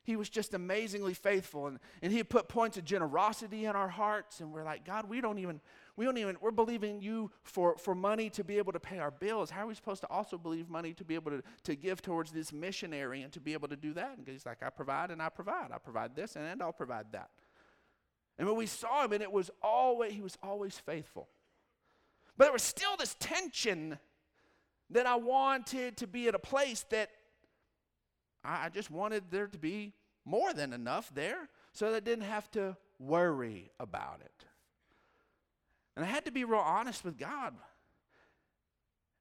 He 0.05 0.15
was 0.15 0.29
just 0.29 0.55
amazingly 0.55 1.15
faithful. 1.15 1.67
And, 1.67 1.81
and 2.00 2.12
He 2.12 2.23
put 2.23 2.47
points 2.47 2.77
of 2.77 2.85
generosity 2.85 3.65
in 3.65 3.75
our 3.75 3.88
hearts. 3.88 4.38
And 4.38 4.53
we're 4.53 4.62
like, 4.62 4.85
God, 4.85 5.09
we 5.09 5.21
don't 5.21 5.41
even, 5.41 5.61
we 5.97 6.05
don't 6.05 6.17
even, 6.17 6.37
we're 6.41 6.53
believing 6.53 7.00
you 7.00 7.33
for, 7.43 7.77
for 7.77 7.97
money 7.97 8.31
to 8.31 8.45
be 8.45 8.59
able 8.59 8.73
to 8.73 8.79
pay 8.79 9.00
our 9.00 9.11
bills. 9.11 9.50
How 9.50 9.65
are 9.65 9.67
we 9.67 9.75
supposed 9.75 10.00
to 10.03 10.07
also 10.07 10.38
believe 10.38 10.71
money 10.71 10.95
to 10.95 11.03
be 11.03 11.17
able 11.17 11.33
to, 11.33 11.43
to 11.65 11.75
give 11.75 12.03
towards 12.03 12.31
this 12.31 12.53
missionary 12.53 13.23
and 13.23 13.33
to 13.33 13.41
be 13.41 13.53
able 13.53 13.67
to 13.67 13.77
do 13.77 13.93
that? 13.95 14.17
And 14.17 14.29
He's 14.29 14.47
like, 14.47 14.62
I 14.62 14.71
provide 14.71 15.11
and 15.11 15.21
I 15.21 15.29
provide. 15.29 15.73
I 15.75 15.79
provide 15.79 16.15
this 16.15 16.37
and 16.37 16.62
I'll 16.62 16.73
provide 16.73 17.07
that. 17.11 17.31
And 18.38 18.47
when 18.47 18.57
we 18.57 18.67
saw 18.67 19.05
him, 19.05 19.12
and 19.12 19.25
it 19.25 19.33
was 19.33 19.50
always, 19.61 20.12
he 20.12 20.21
was 20.21 20.38
always 20.41 20.79
faithful. 20.79 21.29
But 22.37 22.45
there 22.45 22.53
was 22.53 22.62
still 22.62 22.97
this 22.97 23.17
tension 23.19 23.99
that 24.90 25.07
I 25.07 25.16
wanted 25.16 25.97
to 25.99 26.07
be 26.07 26.28
at 26.28 26.35
a 26.35 26.38
place 26.38 26.85
that 26.90 27.11
I 28.45 28.68
just 28.68 28.90
wanted 28.90 29.25
there 29.30 29.47
to 29.47 29.59
be 29.59 29.92
more 30.25 30.52
than 30.52 30.73
enough 30.73 31.11
there 31.14 31.49
so 31.73 31.90
that 31.90 31.97
I 31.97 32.00
didn't 32.00 32.25
have 32.25 32.50
to 32.52 32.76
worry 32.99 33.71
about 33.78 34.21
it. 34.25 34.45
And 35.97 36.04
I 36.04 36.09
had 36.09 36.25
to 36.26 36.30
be 36.30 36.45
real 36.45 36.61
honest 36.61 37.04
with 37.04 37.18
God 37.18 37.54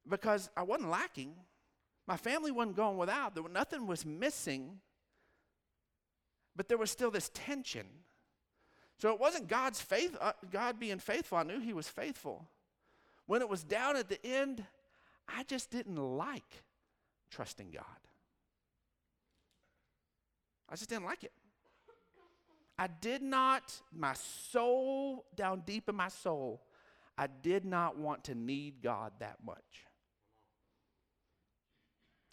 because 0.08 0.48
I 0.56 0.62
wasn't 0.62 0.90
lacking. 0.90 1.34
My 2.06 2.16
family 2.16 2.50
wasn't 2.50 2.76
going 2.76 2.96
without. 2.96 3.34
There 3.34 3.42
was, 3.42 3.52
nothing 3.52 3.86
was 3.86 4.06
missing. 4.06 4.80
But 6.56 6.68
there 6.68 6.78
was 6.78 6.90
still 6.90 7.10
this 7.10 7.30
tension. 7.34 7.86
So 8.98 9.12
it 9.12 9.20
wasn't 9.20 9.48
God's 9.48 9.80
faith, 9.80 10.16
uh, 10.20 10.32
God 10.50 10.80
being 10.80 10.98
faithful. 10.98 11.38
I 11.38 11.42
knew 11.42 11.60
He 11.60 11.72
was 11.72 11.88
faithful. 11.88 12.48
when 13.26 13.42
it 13.42 13.48
was 13.48 13.62
down 13.62 13.96
at 13.96 14.08
the 14.08 14.24
end, 14.24 14.64
I 15.28 15.42
just 15.44 15.70
didn't 15.70 15.96
like 15.96 16.62
trusting 17.30 17.70
God. 17.70 17.84
I 20.68 20.76
just 20.76 20.88
didn't 20.88 21.04
like 21.04 21.24
it. 21.24 21.32
I 22.78 22.86
did 22.86 23.22
not, 23.22 23.80
my 23.92 24.14
soul, 24.14 25.24
down 25.34 25.62
deep 25.66 25.88
in 25.88 25.96
my 25.96 26.08
soul, 26.08 26.62
I 27.16 27.26
did 27.26 27.64
not 27.64 27.98
want 27.98 28.24
to 28.24 28.34
need 28.34 28.82
God 28.82 29.12
that 29.18 29.38
much. 29.44 29.86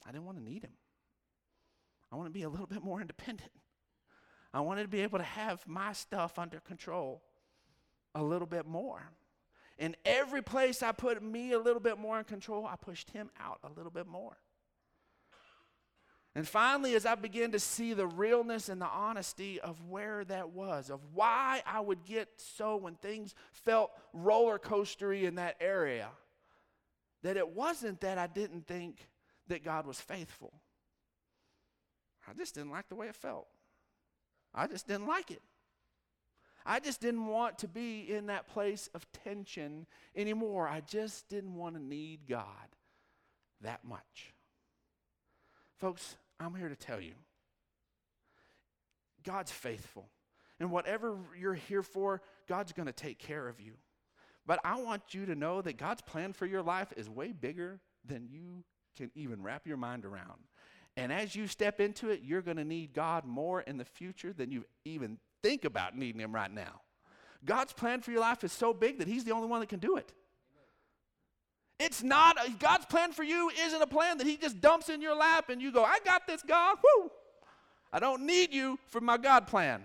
I 0.05 0.11
didn't 0.11 0.25
want 0.25 0.37
to 0.37 0.43
need 0.43 0.63
Him. 0.63 0.73
I 2.11 2.15
want 2.15 2.27
to 2.27 2.31
be 2.31 2.43
a 2.43 2.49
little 2.49 2.67
bit 2.67 2.83
more 2.83 3.01
independent. 3.01 3.51
I 4.53 4.61
wanted 4.61 4.83
to 4.83 4.87
be 4.87 5.01
able 5.01 5.17
to 5.17 5.25
have 5.25 5.67
my 5.67 5.93
stuff 5.93 6.37
under 6.37 6.59
control 6.59 7.23
a 8.13 8.23
little 8.23 8.47
bit 8.47 8.65
more. 8.67 9.01
In 9.77 9.96
every 10.05 10.41
place 10.41 10.82
I 10.82 10.91
put 10.91 11.22
me 11.22 11.51
a 11.51 11.60
little 11.60 11.82
bit 11.82 11.98
more 11.98 12.17
in 12.17 12.24
control, 12.24 12.65
I 12.65 12.75
pushed 12.75 13.10
him 13.10 13.29
out 13.39 13.60
a 13.63 13.70
little 13.70 13.91
bit 13.91 14.08
more. 14.08 14.38
And 16.34 16.46
finally, 16.46 16.96
as 16.96 17.05
I 17.05 17.15
began 17.15 17.51
to 17.53 17.60
see 17.60 17.94
the 17.94 18.08
realness 18.08 18.67
and 18.67 18.82
the 18.82 18.88
honesty 18.88 19.60
of 19.62 19.82
where 19.88 20.25
that 20.25 20.50
was, 20.50 20.89
of 20.89 21.00
why 21.13 21.62
I 21.65 21.79
would 21.79 22.03
get 22.03 22.27
so 22.36 22.75
when 22.75 22.96
things 22.96 23.34
felt 23.53 23.91
roller 24.12 24.60
coastery 24.60 25.24
in 25.24 25.36
that 25.36 25.55
area, 25.62 26.10
that 27.24 27.38
it 27.38 27.50
wasn't 27.50 28.01
that 28.01 28.17
I 28.17 28.27
didn't 28.27 28.67
think 28.67 29.08
that 29.48 29.63
God 29.63 29.88
was 29.88 30.00
faithful. 30.00 30.53
I 32.27 32.34
just 32.34 32.53
didn't 32.55 32.72
like 32.72 32.89
the 32.89 32.96
way 32.96 33.08
it 33.08 33.15
felt. 33.15 33.48
I 34.53 34.67
just 34.67 34.88
didn't 34.88 35.08
like 35.08 35.32
it. 35.32 35.41
I 36.65 36.79
just 36.79 37.00
didn't 37.00 37.27
want 37.27 37.60
to 37.60 37.67
be 37.67 38.01
in 38.12 38.27
that 38.27 38.48
place 38.48 38.89
of 38.95 39.05
tension 39.24 39.86
anymore. 40.15 40.67
I 40.67 40.81
just 40.81 41.29
didn't 41.29 41.55
want 41.55 41.75
to 41.75 41.81
need 41.81 42.22
God 42.27 42.45
that 43.62 43.86
much. 43.86 44.34
Folks, 45.79 46.15
I'm 46.39 46.55
here 46.55 46.69
to 46.69 46.75
tell 46.75 47.00
you 47.00 47.13
God's 49.24 49.51
faithful. 49.51 50.10
And 50.60 50.72
whatever 50.72 51.17
you're 51.38 51.53
here 51.53 51.84
for, 51.84 52.22
God's 52.48 52.72
going 52.72 52.86
to 52.86 52.93
take 52.93 53.19
care 53.19 53.48
of 53.48 53.60
you. 53.60 53.74
But 54.45 54.60
I 54.63 54.79
want 54.79 55.13
you 55.13 55.25
to 55.25 55.36
know 55.36 55.62
that 55.62 55.77
God's 55.77 56.01
plan 56.01 56.31
for 56.31 56.45
your 56.45 56.62
life 56.62 56.93
is 56.95 57.10
way 57.10 57.31
bigger 57.34 57.81
than 58.05 58.27
you 58.29 58.63
can 58.95 59.12
even 59.15 59.43
wrap 59.43 59.67
your 59.67 59.77
mind 59.77 60.05
around. 60.05 60.39
And 60.95 61.12
as 61.12 61.36
you 61.36 61.48
step 61.48 61.81
into 61.81 62.10
it, 62.10 62.22
you're 62.24 62.41
going 62.41 62.57
to 62.57 62.63
need 62.63 62.93
God 62.93 63.25
more 63.25 63.62
in 63.62 63.77
the 63.77 63.84
future 63.84 64.31
than 64.31 64.51
you've 64.51 64.67
even 64.86 65.17
think 65.45 65.63
about 65.63 65.95
needing 65.95 66.19
Him 66.19 66.33
right 66.33 66.51
now. 66.51 66.81
God's 67.45 67.71
plan 67.71 68.01
for 68.01 68.09
your 68.09 68.21
life 68.21 68.43
is 68.43 68.51
so 68.51 68.73
big 68.73 68.97
that 68.97 69.07
He's 69.07 69.23
the 69.23 69.31
only 69.31 69.47
one 69.47 69.59
that 69.59 69.69
can 69.69 69.79
do 69.79 69.97
it. 69.97 70.11
It's 71.79 72.01
not, 72.01 72.37
a, 72.37 72.49
God's 72.51 72.85
plan 72.85 73.11
for 73.11 73.23
you 73.23 73.51
isn't 73.65 73.81
a 73.81 73.87
plan 73.87 74.17
that 74.17 74.25
He 74.25 74.37
just 74.37 74.59
dumps 74.59 74.89
in 74.89 75.01
your 75.01 75.15
lap 75.15 75.49
and 75.49 75.61
you 75.61 75.71
go, 75.71 75.83
I 75.83 75.99
got 76.03 76.25
this, 76.25 76.41
God. 76.41 76.77
Whoo! 76.83 77.11
I 77.93 77.99
don't 77.99 78.25
need 78.25 78.53
you 78.53 78.79
for 78.87 79.01
my 79.01 79.17
God 79.17 79.45
plan. 79.45 79.83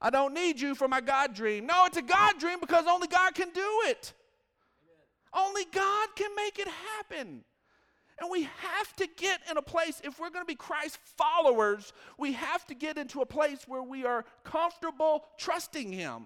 I 0.00 0.10
don't 0.10 0.34
need 0.34 0.60
you 0.60 0.74
for 0.74 0.88
my 0.88 1.00
God 1.00 1.34
dream. 1.34 1.66
No, 1.66 1.86
it's 1.86 1.96
a 1.96 2.02
God 2.02 2.38
dream 2.38 2.60
because 2.60 2.84
only 2.86 3.08
God 3.08 3.34
can 3.34 3.50
do 3.50 3.80
it. 3.86 4.12
Amen. 5.34 5.46
Only 5.46 5.64
God 5.72 6.08
can 6.14 6.30
make 6.36 6.58
it 6.58 6.68
happen. 6.68 7.44
And 8.20 8.30
we 8.30 8.42
have 8.42 8.96
to 8.96 9.08
get 9.16 9.40
in 9.48 9.56
a 9.56 9.62
place, 9.62 10.00
if 10.02 10.18
we're 10.18 10.30
going 10.30 10.44
to 10.44 10.48
be 10.48 10.56
Christ 10.56 10.98
followers, 11.16 11.92
we 12.18 12.32
have 12.32 12.66
to 12.66 12.74
get 12.74 12.98
into 12.98 13.20
a 13.20 13.26
place 13.26 13.60
where 13.66 13.82
we 13.82 14.04
are 14.04 14.24
comfortable 14.44 15.24
trusting 15.38 15.92
Him. 15.92 16.24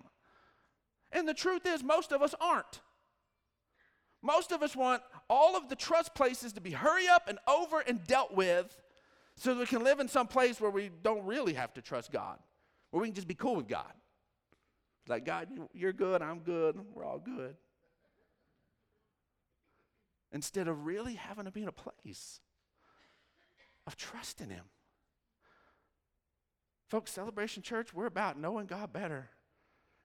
And 1.12 1.28
the 1.28 1.34
truth 1.34 1.66
is, 1.66 1.82
most 1.82 2.12
of 2.12 2.22
us 2.22 2.34
aren't. 2.40 2.80
Most 4.22 4.52
of 4.52 4.62
us 4.62 4.74
want 4.74 5.02
all 5.28 5.56
of 5.56 5.68
the 5.68 5.76
trust 5.76 6.14
places 6.14 6.54
to 6.54 6.60
be 6.60 6.70
hurry 6.70 7.08
up 7.08 7.28
and 7.28 7.38
over 7.46 7.80
and 7.80 8.02
dealt 8.06 8.34
with 8.34 8.80
so 9.36 9.52
that 9.52 9.60
we 9.60 9.66
can 9.66 9.84
live 9.84 10.00
in 10.00 10.08
some 10.08 10.28
place 10.28 10.60
where 10.60 10.70
we 10.70 10.90
don't 11.02 11.24
really 11.24 11.54
have 11.54 11.74
to 11.74 11.82
trust 11.82 12.10
God, 12.12 12.38
where 12.90 13.02
we 13.02 13.08
can 13.08 13.14
just 13.14 13.28
be 13.28 13.34
cool 13.34 13.56
with 13.56 13.68
God. 13.68 13.92
Like, 15.08 15.26
God, 15.26 15.48
you're 15.74 15.92
good, 15.92 16.22
I'm 16.22 16.38
good, 16.38 16.78
we're 16.94 17.04
all 17.04 17.18
good 17.18 17.56
instead 20.32 20.68
of 20.68 20.86
really 20.86 21.14
having 21.14 21.44
to 21.44 21.50
be 21.50 21.62
in 21.62 21.68
a 21.68 21.72
place 21.72 22.40
of 23.86 23.96
trusting 23.96 24.50
Him. 24.50 24.64
Folks, 26.88 27.12
Celebration 27.12 27.62
Church, 27.62 27.94
we're 27.94 28.06
about 28.06 28.38
knowing 28.38 28.66
God 28.66 28.92
better 28.92 29.30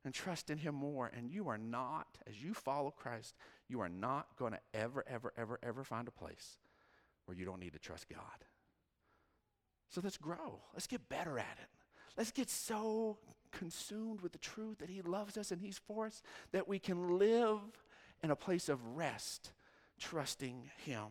and 0.06 0.14
trusting 0.14 0.60
Him 0.60 0.76
more. 0.76 1.12
And 1.16 1.30
you 1.30 1.50
are 1.50 1.58
not, 1.58 2.08
as 2.28 2.42
you 2.42 2.54
follow 2.54 2.92
Christ, 2.92 3.36
you 3.68 3.82
are 3.82 3.90
not 3.90 4.28
going 4.38 4.54
to 4.54 4.60
ever, 4.74 5.04
ever, 5.08 5.34
ever, 5.38 5.60
ever 5.62 5.84
find 5.84 6.08
a 6.08 6.12
place 6.12 6.58
where 7.26 7.38
you 7.38 7.46
don't 7.46 7.60
need 7.60 7.74
to 7.74 7.80
trust 7.80 8.08
God. 8.10 8.46
So 9.90 10.02
let's 10.04 10.18
grow. 10.18 10.62
Let's 10.74 10.88
get 10.88 11.10
better 11.10 11.38
at 11.40 11.58
it. 11.62 11.70
Let's 12.18 12.32
get 12.32 12.50
so 12.50 13.18
consumed 13.52 14.22
with 14.22 14.32
the 14.32 14.38
truth 14.40 14.80
that 14.80 14.90
He 14.90 15.02
loves 15.02 15.38
us 15.38 15.52
and 15.52 15.62
He's 15.62 15.78
for 15.78 16.08
us 16.08 16.22
that 16.52 16.68
we 16.68 16.80
can 16.80 17.18
live 17.18 17.60
in 18.24 18.32
a 18.32 18.36
place 18.36 18.70
of 18.70 18.96
rest 18.96 19.52
trusting 20.00 20.70
Him. 20.86 21.08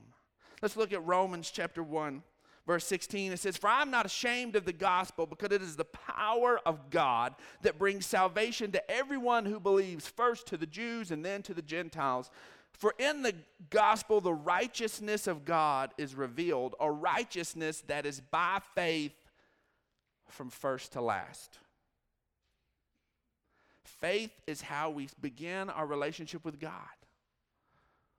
Let's 0.63 0.77
look 0.77 0.93
at 0.93 1.05
Romans 1.05 1.51
chapter 1.51 1.83
1, 1.83 2.23
verse 2.67 2.85
16. 2.87 3.33
It 3.33 3.39
says, 3.39 3.57
For 3.57 3.69
I'm 3.69 3.91
not 3.91 4.07
ashamed 4.07 4.57
of 4.57 4.65
the 4.65 4.73
gospel 4.73 5.27
because 5.27 5.53
it 5.53 5.63
is 5.63 5.77
the 5.77 5.85
power 5.85 6.59
of 6.65 6.91
God 6.91 7.35
that 7.63 7.79
brings 7.79 8.07
salvation 8.07 8.73
to 8.73 8.91
everyone 8.91 9.45
who 9.45 9.61
believes, 9.61 10.07
first 10.07 10.47
to 10.49 10.57
the 10.57 10.67
Jews 10.67 11.11
and 11.11 11.25
then 11.25 11.43
to 11.43 11.55
the 11.55 11.63
Gentiles. 11.63 12.31
For 12.73 12.95
in 12.99 13.23
the 13.23 13.35
gospel, 13.71 14.21
the 14.21 14.35
righteousness 14.35 15.27
of 15.27 15.45
God 15.45 15.93
is 15.97 16.15
revealed, 16.15 16.75
a 16.81 16.91
righteousness 16.91 17.83
that 17.87 18.05
is 18.05 18.21
by 18.21 18.61
faith 18.75 19.15
from 20.29 20.51
first 20.51 20.93
to 20.93 21.01
last. 21.01 21.59
Faith 23.85 24.33
is 24.47 24.61
how 24.61 24.91
we 24.91 25.09
begin 25.21 25.71
our 25.71 25.87
relationship 25.87 26.45
with 26.45 26.61
God. 26.61 26.73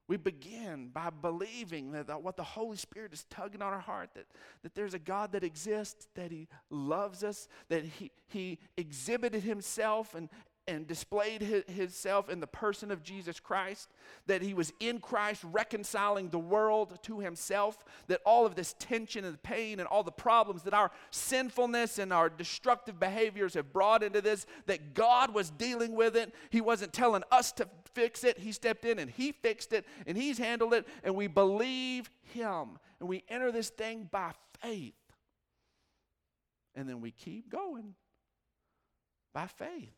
We 0.07 0.17
begin 0.17 0.89
by 0.93 1.09
believing 1.09 1.91
that, 1.91 2.07
that 2.07 2.21
what 2.21 2.37
the 2.37 2.43
Holy 2.43 2.77
Spirit 2.77 3.13
is 3.13 3.25
tugging 3.29 3.61
on 3.61 3.73
our 3.73 3.79
heart, 3.79 4.11
that, 4.15 4.25
that 4.63 4.73
there's 4.73 4.93
a 4.93 4.99
God 4.99 5.33
that 5.33 5.43
exists, 5.43 6.07
that 6.15 6.31
He 6.31 6.47
loves 6.69 7.23
us, 7.23 7.47
that 7.69 7.83
He, 7.83 8.11
he 8.27 8.59
exhibited 8.77 9.43
Himself 9.43 10.15
and, 10.15 10.29
and 10.67 10.87
displayed 10.87 11.41
his, 11.41 11.63
himself 11.67 12.29
in 12.29 12.39
the 12.39 12.47
person 12.47 12.91
of 12.91 13.03
Jesus 13.03 13.39
Christ, 13.39 13.89
that 14.25 14.41
he 14.41 14.53
was 14.53 14.73
in 14.79 14.99
Christ 14.99 15.43
reconciling 15.43 16.29
the 16.29 16.39
world 16.39 16.99
to 17.03 17.19
himself, 17.19 17.83
that 18.07 18.21
all 18.25 18.45
of 18.45 18.55
this 18.55 18.75
tension 18.79 19.25
and 19.25 19.41
pain 19.41 19.79
and 19.79 19.87
all 19.87 20.03
the 20.03 20.11
problems 20.11 20.63
that 20.63 20.73
our 20.73 20.91
sinfulness 21.11 21.99
and 21.99 22.11
our 22.11 22.29
destructive 22.29 22.99
behaviors 22.99 23.53
have 23.53 23.71
brought 23.71 24.03
into 24.03 24.21
this, 24.21 24.45
that 24.65 24.93
God 24.93 25.33
was 25.33 25.49
dealing 25.49 25.95
with 25.95 26.15
it. 26.15 26.33
He 26.49 26.61
wasn't 26.61 26.93
telling 26.93 27.23
us 27.31 27.51
to 27.53 27.67
fix 27.93 28.23
it. 28.23 28.37
He 28.37 28.51
stepped 28.51 28.85
in 28.85 28.99
and 28.99 29.09
he 29.09 29.31
fixed 29.31 29.73
it 29.73 29.85
and 30.05 30.17
he's 30.17 30.37
handled 30.37 30.73
it, 30.73 30.87
and 31.03 31.15
we 31.15 31.27
believe 31.27 32.09
him. 32.33 32.79
And 32.99 33.07
we 33.07 33.23
enter 33.29 33.51
this 33.51 33.69
thing 33.69 34.07
by 34.11 34.31
faith. 34.61 34.93
And 36.75 36.87
then 36.87 37.01
we 37.01 37.11
keep 37.11 37.49
going 37.49 37.95
by 39.33 39.47
faith. 39.47 39.93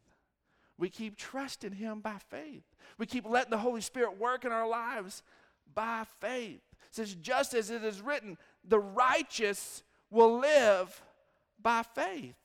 We 0.80 0.90
keep 0.90 1.18
trusting 1.18 1.74
Him 1.74 2.00
by 2.00 2.16
faith. 2.30 2.64
We 2.98 3.06
keep 3.06 3.30
letting 3.30 3.52
the 3.52 3.58
Holy 3.58 3.82
Spirit 3.82 4.18
work 4.18 4.46
in 4.46 4.52
our 4.52 4.68
lives 4.68 5.22
by 5.76 6.06
faith. 6.20 6.62
It 6.72 6.96
says, 6.96 7.14
just 7.16 7.54
as 7.54 7.70
it 7.70 7.84
is 7.84 8.02
written, 8.02 8.38
the 8.68 8.80
righteous 8.80 9.84
will 10.10 10.40
live 10.40 11.04
by 11.62 11.84
faith. 11.84 12.36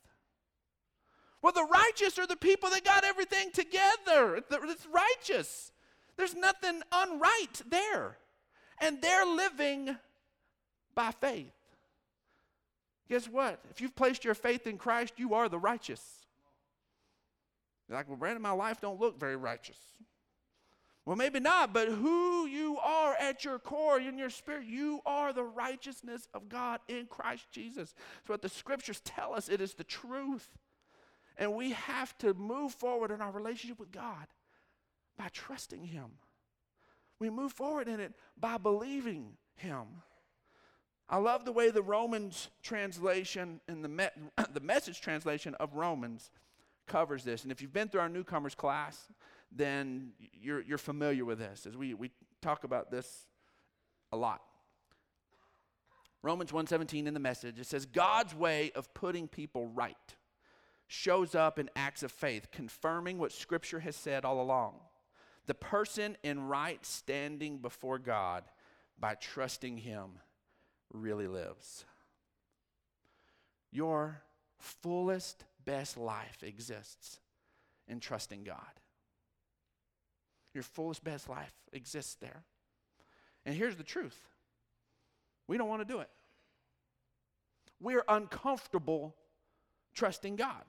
Well, 1.41 1.53
the 1.53 1.63
righteous 1.63 2.19
are 2.19 2.27
the 2.27 2.35
people 2.35 2.69
that 2.71 2.83
got 2.83 3.03
everything 3.05 3.51
together. 3.51 4.43
It's 4.51 4.87
righteous. 4.91 5.71
There's 6.17 6.35
nothing 6.35 6.81
unright 6.91 7.69
there. 7.69 8.17
And 8.79 9.01
they're 9.01 9.25
living 9.25 9.95
by 10.93 11.11
faith. 11.11 11.53
Guess 13.07 13.29
what? 13.29 13.61
If 13.69 13.79
you've 13.79 13.95
placed 13.95 14.25
your 14.25 14.33
faith 14.33 14.67
in 14.67 14.77
Christ, 14.77 15.13
you 15.17 15.35
are 15.35 15.47
the 15.47 15.59
righteous. 15.59 16.24
You're 17.87 17.97
like, 17.97 18.07
well, 18.07 18.17
Brandon, 18.17 18.41
my 18.41 18.51
life 18.51 18.81
don't 18.81 18.99
look 18.99 19.19
very 19.19 19.35
righteous. 19.35 19.77
Well, 21.05 21.15
maybe 21.15 21.39
not, 21.39 21.71
but 21.71 21.87
who 21.87 22.47
you 22.47 22.79
are 22.79 23.13
at 23.13 23.45
your 23.45 23.59
core, 23.59 23.99
in 23.99 24.17
your 24.17 24.31
spirit, 24.31 24.65
you 24.65 25.01
are 25.05 25.31
the 25.31 25.43
righteousness 25.43 26.27
of 26.33 26.49
God 26.49 26.79
in 26.87 27.05
Christ 27.05 27.45
Jesus. 27.51 27.93
So 28.25 28.33
what 28.33 28.41
the 28.41 28.49
scriptures 28.49 29.01
tell 29.01 29.33
us, 29.33 29.47
it 29.47 29.61
is 29.61 29.75
the 29.75 29.83
truth. 29.83 30.49
And 31.37 31.53
we 31.53 31.71
have 31.71 32.17
to 32.19 32.33
move 32.33 32.73
forward 32.73 33.11
in 33.11 33.21
our 33.21 33.31
relationship 33.31 33.79
with 33.79 33.91
God 33.91 34.27
by 35.15 35.27
trusting 35.31 35.85
Him. 35.85 36.11
We 37.19 37.29
move 37.29 37.53
forward 37.53 37.87
in 37.87 37.99
it 37.99 38.13
by 38.35 38.57
believing 38.57 39.33
Him. 39.55 39.85
I 41.07 41.17
love 41.17 41.45
the 41.45 41.51
way 41.51 41.69
the 41.69 41.83
Romans 41.83 42.49
translation 42.63 43.61
and 43.67 43.83
the, 43.83 43.89
me- 43.89 44.07
the 44.53 44.59
message 44.59 45.01
translation 45.01 45.53
of 45.55 45.75
Romans 45.75 46.31
covers 46.87 47.23
this. 47.23 47.43
And 47.43 47.51
if 47.51 47.61
you've 47.61 47.73
been 47.73 47.87
through 47.89 48.01
our 48.01 48.09
newcomers 48.09 48.55
class, 48.55 49.07
then 49.51 50.11
you're, 50.33 50.61
you're 50.61 50.77
familiar 50.77 51.25
with 51.25 51.39
this, 51.39 51.65
as 51.65 51.77
we, 51.77 51.93
we 51.93 52.11
talk 52.41 52.63
about 52.63 52.91
this 52.91 53.25
a 54.11 54.17
lot. 54.17 54.41
Romans 56.21 56.51
1:17 56.51 57.05
in 57.05 57.13
the 57.13 57.19
message 57.19 57.59
it 57.59 57.67
says 57.67 57.85
God's 57.85 58.33
way 58.33 58.71
of 58.75 58.91
putting 58.95 59.27
people 59.27 59.67
right 59.67 60.15
shows 60.87 61.35
up 61.35 61.59
in 61.59 61.69
acts 61.75 62.01
of 62.01 62.11
faith 62.11 62.49
confirming 62.51 63.19
what 63.19 63.31
scripture 63.31 63.79
has 63.79 63.95
said 63.95 64.25
all 64.25 64.41
along. 64.41 64.79
The 65.45 65.53
person 65.53 66.17
in 66.23 66.47
right 66.47 66.83
standing 66.83 67.59
before 67.59 67.99
God 67.99 68.43
by 68.99 69.15
trusting 69.15 69.77
him 69.77 70.19
really 70.91 71.27
lives. 71.27 71.85
Your 73.71 74.23
fullest 74.57 75.43
best 75.65 75.97
life 75.97 76.43
exists 76.43 77.19
in 77.87 77.99
trusting 77.99 78.43
God. 78.43 78.57
Your 80.53 80.63
fullest 80.63 81.03
best 81.03 81.29
life 81.29 81.53
exists 81.73 82.15
there. 82.15 82.43
And 83.45 83.55
here's 83.55 83.75
the 83.75 83.83
truth 83.83 84.17
we 85.47 85.57
don't 85.57 85.69
want 85.69 85.87
to 85.87 85.93
do 85.93 85.99
it. 85.99 86.09
We're 87.81 88.03
uncomfortable 88.07 89.15
trusting 89.93 90.37
God. 90.37 90.63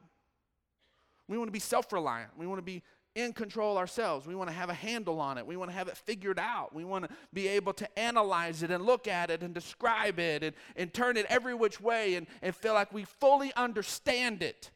We 1.28 1.38
want 1.38 1.48
to 1.48 1.52
be 1.52 1.58
self 1.58 1.92
reliant. 1.92 2.32
We 2.36 2.46
want 2.46 2.58
to 2.58 2.64
be 2.64 2.82
in 3.14 3.32
control 3.32 3.78
ourselves. 3.78 4.26
We 4.26 4.34
want 4.34 4.50
to 4.50 4.54
have 4.54 4.68
a 4.68 4.74
handle 4.74 5.20
on 5.20 5.38
it. 5.38 5.46
We 5.46 5.56
want 5.56 5.70
to 5.70 5.76
have 5.76 5.88
it 5.88 5.96
figured 5.96 6.38
out. 6.38 6.74
We 6.74 6.84
want 6.84 7.08
to 7.08 7.16
be 7.32 7.48
able 7.48 7.72
to 7.74 7.98
analyze 7.98 8.62
it 8.62 8.70
and 8.70 8.84
look 8.84 9.08
at 9.08 9.30
it 9.30 9.42
and 9.42 9.54
describe 9.54 10.18
it 10.18 10.42
and, 10.42 10.54
and 10.76 10.92
turn 10.92 11.16
it 11.16 11.24
every 11.30 11.54
which 11.54 11.80
way 11.80 12.16
and, 12.16 12.26
and 12.42 12.54
feel 12.54 12.74
like 12.74 12.92
we 12.92 13.04
fully 13.04 13.52
understand 13.56 14.42
it. 14.42 14.70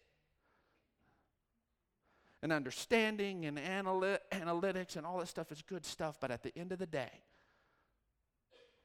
And 2.42 2.52
understanding 2.52 3.44
and 3.44 3.58
analy- 3.58 4.18
analytics 4.32 4.96
and 4.96 5.04
all 5.04 5.18
that 5.18 5.28
stuff 5.28 5.52
is 5.52 5.62
good 5.62 5.84
stuff, 5.84 6.18
but 6.20 6.30
at 6.30 6.42
the 6.42 6.56
end 6.56 6.72
of 6.72 6.78
the 6.78 6.86
day, 6.86 7.22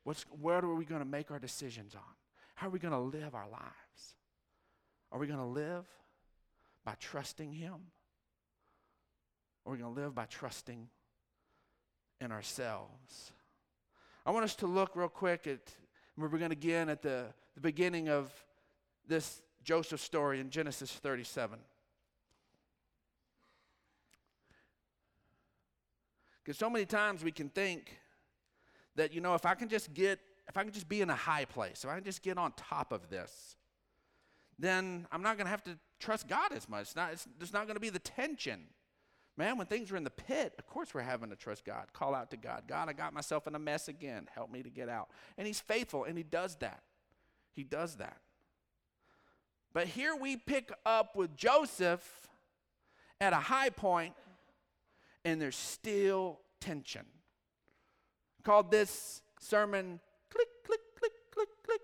What's, 0.05 0.23
where 0.39 0.59
are 0.59 0.75
we 0.75 0.85
going 0.85 1.01
to 1.01 1.05
make 1.05 1.31
our 1.31 1.39
decisions 1.39 1.95
on? 1.95 2.01
How 2.53 2.67
are 2.67 2.69
we 2.69 2.79
going 2.79 2.93
to 2.93 2.99
live 2.99 3.33
our 3.33 3.49
lives? 3.49 4.15
Are 5.11 5.19
we 5.19 5.25
going 5.25 5.39
to 5.39 5.45
live 5.45 5.85
by 6.85 6.93
trusting 6.99 7.51
Him? 7.51 7.73
Or 9.65 9.71
are 9.71 9.75
we 9.75 9.81
going 9.81 9.95
to 9.95 10.01
live 10.01 10.13
by 10.13 10.25
trusting 10.25 10.87
in 12.21 12.31
ourselves? 12.31 13.31
I 14.27 14.31
want 14.31 14.45
us 14.45 14.55
to 14.57 14.67
look 14.67 14.95
real 14.95 15.09
quick 15.09 15.47
at, 15.47 15.73
we're 16.15 16.27
going 16.27 16.51
again 16.51 16.87
at 16.87 17.01
the, 17.01 17.25
the 17.55 17.61
beginning 17.61 18.07
of 18.07 18.31
this 19.07 19.41
Joseph 19.63 20.01
story 20.01 20.39
in 20.39 20.51
Genesis 20.51 20.91
37. 20.91 21.57
Because 26.45 26.59
so 26.59 26.69
many 26.69 26.85
times 26.85 27.23
we 27.23 27.31
can 27.31 27.49
think 27.49 27.97
that, 28.95 29.11
you 29.11 29.19
know, 29.19 29.33
if 29.33 29.47
I 29.47 29.55
can 29.55 29.67
just 29.67 29.95
get, 29.95 30.19
if 30.47 30.55
I 30.55 30.63
can 30.63 30.71
just 30.71 30.87
be 30.87 31.01
in 31.01 31.09
a 31.09 31.15
high 31.15 31.45
place, 31.45 31.83
if 31.83 31.89
I 31.89 31.95
can 31.95 32.03
just 32.03 32.21
get 32.21 32.37
on 32.37 32.53
top 32.55 32.91
of 32.91 33.09
this, 33.09 33.55
then 34.59 35.07
I'm 35.11 35.23
not 35.23 35.37
going 35.37 35.47
to 35.47 35.49
have 35.49 35.63
to 35.63 35.77
trust 35.99 36.27
God 36.27 36.51
as 36.53 36.69
much. 36.69 36.83
It's 36.83 36.95
not, 36.95 37.13
it's, 37.13 37.27
there's 37.39 37.51
not 37.51 37.65
going 37.65 37.75
to 37.75 37.81
be 37.81 37.89
the 37.89 37.99
tension. 37.99 38.61
Man, 39.37 39.57
when 39.57 39.65
things 39.65 39.91
are 39.91 39.97
in 39.97 40.03
the 40.03 40.11
pit, 40.11 40.53
of 40.59 40.67
course 40.67 40.93
we're 40.93 41.01
having 41.01 41.31
to 41.31 41.35
trust 41.35 41.65
God. 41.65 41.91
Call 41.93 42.13
out 42.13 42.29
to 42.29 42.37
God. 42.37 42.63
God, 42.67 42.89
I 42.89 42.93
got 42.93 43.11
myself 43.11 43.47
in 43.47 43.55
a 43.55 43.59
mess 43.59 43.87
again. 43.87 44.27
Help 44.33 44.51
me 44.51 44.61
to 44.61 44.69
get 44.69 44.87
out. 44.87 45.09
And 45.39 45.47
He's 45.47 45.59
faithful, 45.59 46.03
and 46.03 46.15
He 46.15 46.23
does 46.23 46.57
that. 46.57 46.83
He 47.53 47.63
does 47.63 47.95
that. 47.95 48.17
But 49.73 49.87
here 49.87 50.15
we 50.15 50.37
pick 50.37 50.71
up 50.85 51.15
with 51.15 51.35
Joseph 51.35 52.29
at 53.19 53.33
a 53.33 53.37
high 53.37 53.71
point, 53.71 54.13
and 55.25 55.41
there's 55.41 55.57
still 55.57 56.39
tension 56.61 57.05
called 58.45 58.71
this 58.71 59.21
sermon 59.39 59.99
click, 60.29 60.47
click, 60.65 60.79
click, 60.97 61.11
click, 61.31 61.49
click. 61.65 61.81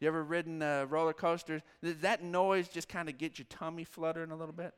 You 0.00 0.08
ever 0.08 0.24
ridden 0.24 0.62
a 0.62 0.86
roller 0.86 1.12
coaster? 1.12 1.62
Does 1.82 1.98
that 1.98 2.24
noise 2.24 2.68
just 2.68 2.88
kind 2.88 3.08
of 3.08 3.18
get 3.18 3.38
your 3.38 3.46
tummy 3.48 3.84
fluttering 3.84 4.30
a 4.30 4.36
little 4.36 4.54
bit? 4.54 4.74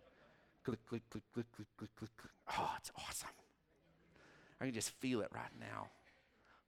Click, 0.65 0.85
click, 0.87 1.03
click, 1.11 1.25
click, 1.33 1.47
click, 1.55 1.69
click, 1.79 1.91
click, 1.97 2.11
click. 2.19 2.33
Oh, 2.59 2.71
it's 2.77 2.91
awesome. 2.97 3.31
I 4.61 4.65
can 4.65 4.75
just 4.75 4.91
feel 4.91 5.23
it 5.23 5.29
right 5.33 5.53
now. 5.59 5.89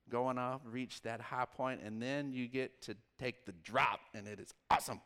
Going 0.09 0.39
up, 0.39 0.63
reach 0.65 1.03
that 1.03 1.21
high 1.21 1.45
point, 1.45 1.81
and 1.85 2.01
then 2.01 2.33
you 2.33 2.49
get 2.49 2.83
to 2.83 2.97
take 3.19 3.45
the 3.45 3.53
drop, 3.53 4.01
and 4.15 4.27
it 4.27 4.41
is 4.41 4.53
awesome. 4.71 5.01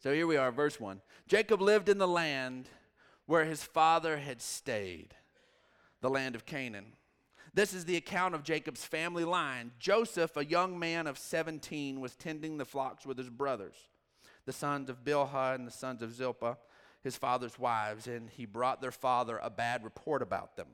So 0.00 0.12
here 0.12 0.28
we 0.28 0.36
are, 0.36 0.52
verse 0.52 0.78
1. 0.78 1.00
Jacob 1.26 1.60
lived 1.60 1.88
in 1.88 1.98
the 1.98 2.06
land 2.06 2.68
where 3.26 3.44
his 3.44 3.64
father 3.64 4.16
had 4.16 4.40
stayed 4.40 5.14
the 6.00 6.08
land 6.08 6.36
of 6.36 6.46
Canaan. 6.46 6.92
This 7.52 7.74
is 7.74 7.84
the 7.84 7.96
account 7.96 8.36
of 8.36 8.44
Jacob's 8.44 8.84
family 8.84 9.24
line. 9.24 9.72
Joseph, 9.80 10.36
a 10.36 10.44
young 10.44 10.78
man 10.78 11.08
of 11.08 11.18
17, 11.18 12.00
was 12.00 12.14
tending 12.14 12.58
the 12.58 12.64
flocks 12.64 13.04
with 13.04 13.18
his 13.18 13.28
brothers, 13.28 13.74
the 14.46 14.52
sons 14.52 14.88
of 14.88 15.02
Bilhah 15.02 15.56
and 15.56 15.66
the 15.66 15.72
sons 15.72 16.00
of 16.00 16.14
Zilpah, 16.14 16.58
his 17.02 17.16
father's 17.16 17.58
wives, 17.58 18.06
and 18.06 18.30
he 18.30 18.46
brought 18.46 18.80
their 18.80 18.92
father 18.92 19.40
a 19.42 19.50
bad 19.50 19.82
report 19.82 20.22
about 20.22 20.56
them. 20.56 20.68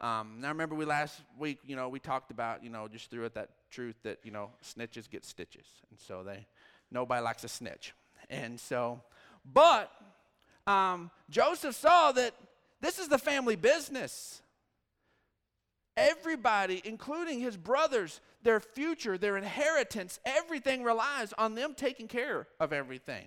Um, 0.00 0.36
now, 0.40 0.48
remember, 0.48 0.74
we 0.74 0.84
last 0.84 1.22
week, 1.38 1.60
you 1.64 1.76
know, 1.76 1.88
we 1.88 1.98
talked 1.98 2.30
about, 2.30 2.62
you 2.62 2.68
know, 2.68 2.88
just 2.88 3.10
threw 3.10 3.24
it 3.24 3.34
that 3.34 3.48
truth 3.70 3.96
that, 4.02 4.18
you 4.22 4.30
know, 4.30 4.50
snitches 4.62 5.08
get 5.08 5.24
stitches. 5.24 5.66
And 5.90 5.98
so 5.98 6.22
they, 6.22 6.46
nobody 6.90 7.22
likes 7.22 7.42
a 7.42 7.48
snitch. 7.48 7.94
And 8.30 8.58
so, 8.60 9.02
but 9.44 9.90
um, 10.66 11.10
Joseph 11.30 11.74
saw 11.74 12.12
that 12.12 12.34
this 12.80 12.98
is 12.98 13.08
the 13.08 13.18
family 13.18 13.56
business. 13.56 14.42
Everybody, 15.96 16.80
including 16.84 17.40
his 17.40 17.56
brothers, 17.56 18.20
their 18.42 18.60
future, 18.60 19.18
their 19.18 19.36
inheritance, 19.36 20.20
everything 20.24 20.84
relies 20.84 21.32
on 21.36 21.54
them 21.54 21.74
taking 21.74 22.06
care 22.06 22.46
of 22.60 22.72
everything. 22.72 23.26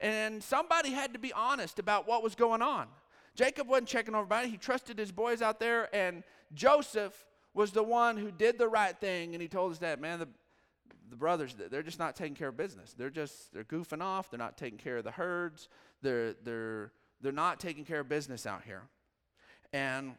And 0.00 0.42
somebody 0.42 0.90
had 0.90 1.12
to 1.12 1.18
be 1.18 1.32
honest 1.32 1.78
about 1.78 2.08
what 2.08 2.22
was 2.22 2.34
going 2.34 2.62
on. 2.62 2.88
Jacob 3.34 3.68
wasn't 3.68 3.88
checking 3.88 4.14
over 4.14 4.22
everybody, 4.22 4.48
he 4.48 4.56
trusted 4.56 4.98
his 4.98 5.12
boys 5.12 5.42
out 5.42 5.58
there, 5.60 5.94
and 5.94 6.22
Joseph 6.54 7.24
was 7.54 7.72
the 7.72 7.82
one 7.82 8.16
who 8.16 8.30
did 8.30 8.58
the 8.58 8.68
right 8.68 8.98
thing, 8.98 9.34
and 9.34 9.42
he 9.42 9.48
told 9.48 9.70
his 9.70 9.78
dad, 9.78 10.00
Man, 10.00 10.18
the, 10.18 10.28
the 11.12 11.16
brothers, 11.16 11.54
they're 11.70 11.82
just 11.82 11.98
not 11.98 12.16
taking 12.16 12.34
care 12.34 12.48
of 12.48 12.56
business. 12.56 12.94
They're 12.96 13.10
just, 13.10 13.52
they're 13.52 13.64
goofing 13.64 14.00
off, 14.00 14.30
they're 14.30 14.38
not 14.38 14.56
taking 14.56 14.78
care 14.78 14.96
of 14.96 15.04
the 15.04 15.10
herds, 15.10 15.68
they're, 16.00 16.32
they're, 16.42 16.90
they're 17.20 17.32
not 17.32 17.60
taking 17.60 17.84
care 17.84 18.00
of 18.00 18.08
business 18.08 18.46
out 18.46 18.62
here. 18.64 18.80
And 19.74 20.14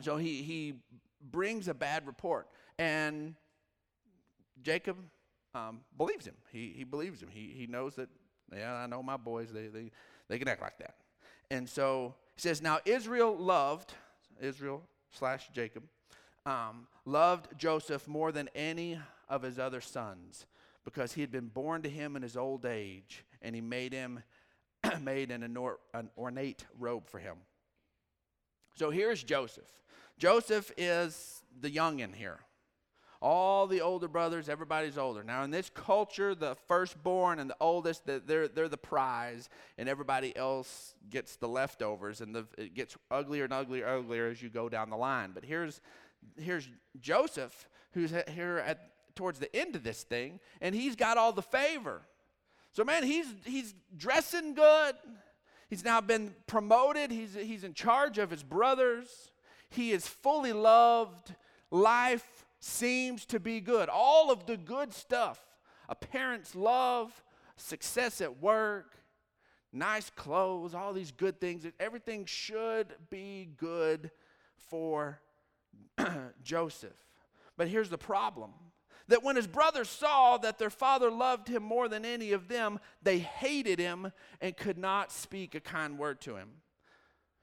so 0.00 0.16
he, 0.16 0.42
he 0.42 0.74
brings 1.30 1.68
a 1.68 1.74
bad 1.74 2.06
report. 2.06 2.48
And 2.78 3.34
Jacob 4.62 4.96
um, 5.54 5.80
believes 5.98 6.26
him. 6.26 6.36
He, 6.50 6.72
he 6.74 6.84
believes 6.84 7.22
him. 7.22 7.28
He, 7.30 7.52
he 7.54 7.66
knows 7.66 7.96
that, 7.96 8.08
yeah, 8.56 8.72
I 8.72 8.86
know 8.86 9.02
my 9.02 9.18
boys, 9.18 9.52
they, 9.52 9.66
they, 9.66 9.90
they 10.28 10.38
can 10.38 10.48
act 10.48 10.62
like 10.62 10.78
that. 10.78 10.94
And 11.50 11.68
so 11.68 12.14
he 12.34 12.40
says, 12.40 12.62
Now 12.62 12.78
Israel 12.86 13.36
loved, 13.36 13.92
Israel 14.40 14.84
slash 15.10 15.50
Jacob, 15.52 15.82
um, 16.46 16.86
loved 17.04 17.58
Joseph 17.58 18.08
more 18.08 18.32
than 18.32 18.48
any 18.54 18.98
of 19.28 19.42
his 19.42 19.58
other 19.58 19.80
sons 19.80 20.46
because 20.84 21.12
he 21.12 21.20
had 21.20 21.32
been 21.32 21.48
born 21.48 21.82
to 21.82 21.88
him 21.88 22.16
in 22.16 22.22
his 22.22 22.36
old 22.36 22.64
age, 22.64 23.24
and 23.42 23.54
he 23.54 23.60
made 23.60 23.92
him 23.92 24.22
made 25.02 25.30
an, 25.30 25.42
anor- 25.42 25.78
an 25.94 26.08
ornate 26.16 26.64
robe 26.78 27.08
for 27.08 27.18
him. 27.18 27.36
So 28.76 28.90
here's 28.90 29.22
Joseph. 29.22 29.70
Joseph 30.18 30.70
is 30.76 31.42
the 31.60 31.70
youngin 31.70 32.14
here. 32.14 32.40
All 33.22 33.66
the 33.66 33.80
older 33.80 34.08
brothers, 34.08 34.48
everybody's 34.48 34.98
older. 34.98 35.24
Now, 35.24 35.42
in 35.42 35.50
this 35.50 35.70
culture, 35.70 36.34
the 36.34 36.54
firstborn 36.68 37.38
and 37.38 37.48
the 37.48 37.56
oldest, 37.60 38.02
they're, 38.04 38.46
they're 38.46 38.68
the 38.68 38.76
prize, 38.76 39.48
and 39.78 39.88
everybody 39.88 40.36
else 40.36 40.94
gets 41.08 41.36
the 41.36 41.48
leftovers, 41.48 42.20
and 42.20 42.34
the, 42.34 42.46
it 42.58 42.74
gets 42.74 42.96
uglier 43.10 43.44
and 43.44 43.52
uglier 43.54 43.86
and 43.86 44.04
uglier 44.04 44.28
as 44.28 44.42
you 44.42 44.50
go 44.50 44.68
down 44.68 44.90
the 44.90 44.96
line. 44.96 45.30
But 45.34 45.44
here's, 45.44 45.80
here's 46.38 46.68
Joseph, 47.00 47.68
who's 47.92 48.12
here 48.28 48.62
at, 48.64 48.78
towards 49.16 49.38
the 49.38 49.54
end 49.54 49.74
of 49.74 49.82
this 49.82 50.04
thing, 50.04 50.38
and 50.60 50.74
he's 50.74 50.94
got 50.94 51.16
all 51.16 51.32
the 51.32 51.42
favor. 51.42 52.02
So, 52.72 52.84
man, 52.84 53.02
he's, 53.02 53.26
he's 53.44 53.74
dressing 53.96 54.54
good. 54.54 54.94
He's 55.68 55.84
now 55.84 56.00
been 56.00 56.34
promoted. 56.46 57.10
He's, 57.10 57.34
he's 57.34 57.64
in 57.64 57.74
charge 57.74 58.18
of 58.18 58.30
his 58.30 58.42
brothers. 58.42 59.32
He 59.70 59.92
is 59.92 60.06
fully 60.06 60.52
loved. 60.52 61.34
Life 61.70 62.46
seems 62.60 63.24
to 63.26 63.40
be 63.40 63.60
good. 63.60 63.88
All 63.88 64.30
of 64.30 64.46
the 64.46 64.56
good 64.56 64.92
stuff 64.92 65.42
a 65.88 65.94
parent's 65.94 66.56
love, 66.56 67.22
success 67.56 68.20
at 68.20 68.42
work, 68.42 68.96
nice 69.72 70.10
clothes, 70.10 70.74
all 70.74 70.92
these 70.92 71.12
good 71.12 71.40
things. 71.40 71.64
Everything 71.78 72.24
should 72.24 72.88
be 73.08 73.48
good 73.56 74.10
for 74.56 75.20
Joseph. 76.42 76.96
But 77.56 77.68
here's 77.68 77.88
the 77.88 77.98
problem 77.98 78.50
that 79.08 79.22
when 79.22 79.36
his 79.36 79.46
brothers 79.46 79.88
saw 79.88 80.36
that 80.38 80.58
their 80.58 80.70
father 80.70 81.10
loved 81.10 81.48
him 81.48 81.62
more 81.62 81.88
than 81.88 82.04
any 82.04 82.32
of 82.32 82.48
them, 82.48 82.78
they 83.02 83.18
hated 83.18 83.78
him 83.78 84.12
and 84.40 84.56
could 84.56 84.78
not 84.78 85.12
speak 85.12 85.54
a 85.54 85.60
kind 85.60 85.98
word 85.98 86.20
to 86.22 86.36
him. 86.36 86.48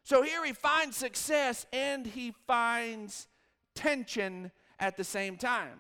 So 0.04 0.22
here 0.22 0.46
he 0.46 0.52
finds 0.52 0.98
success 0.98 1.66
and 1.72 2.06
he 2.06 2.34
finds 2.46 3.28
tension 3.76 4.52
at 4.80 4.98
the 4.98 5.04
same 5.04 5.38
time. 5.38 5.80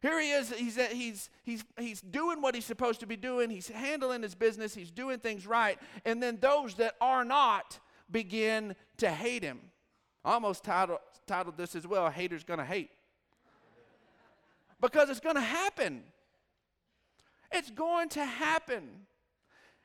Here 0.00 0.20
he 0.20 0.30
is, 0.30 0.52
he's, 0.52 0.76
he's, 0.76 1.30
he's, 1.42 1.64
he's 1.76 2.00
doing 2.00 2.40
what 2.40 2.54
he's 2.54 2.66
supposed 2.66 3.00
to 3.00 3.06
be 3.06 3.16
doing, 3.16 3.50
he's 3.50 3.68
handling 3.68 4.22
his 4.22 4.36
business, 4.36 4.72
he's 4.72 4.92
doing 4.92 5.18
things 5.18 5.44
right, 5.44 5.76
and 6.04 6.22
then 6.22 6.38
those 6.40 6.74
that 6.74 6.94
are 7.00 7.24
not 7.24 7.80
begin 8.08 8.76
to 8.98 9.10
hate 9.10 9.42
him. 9.42 9.58
Almost 10.24 10.62
titled, 10.62 11.00
titled 11.26 11.56
this 11.56 11.74
as 11.74 11.84
well 11.84 12.10
Haters 12.10 12.44
Gonna 12.44 12.64
Hate 12.64 12.90
because 14.80 15.10
it's 15.10 15.20
going 15.20 15.36
to 15.36 15.40
happen. 15.40 16.02
It's 17.52 17.70
going 17.70 18.08
to 18.10 18.24
happen. 18.24 19.06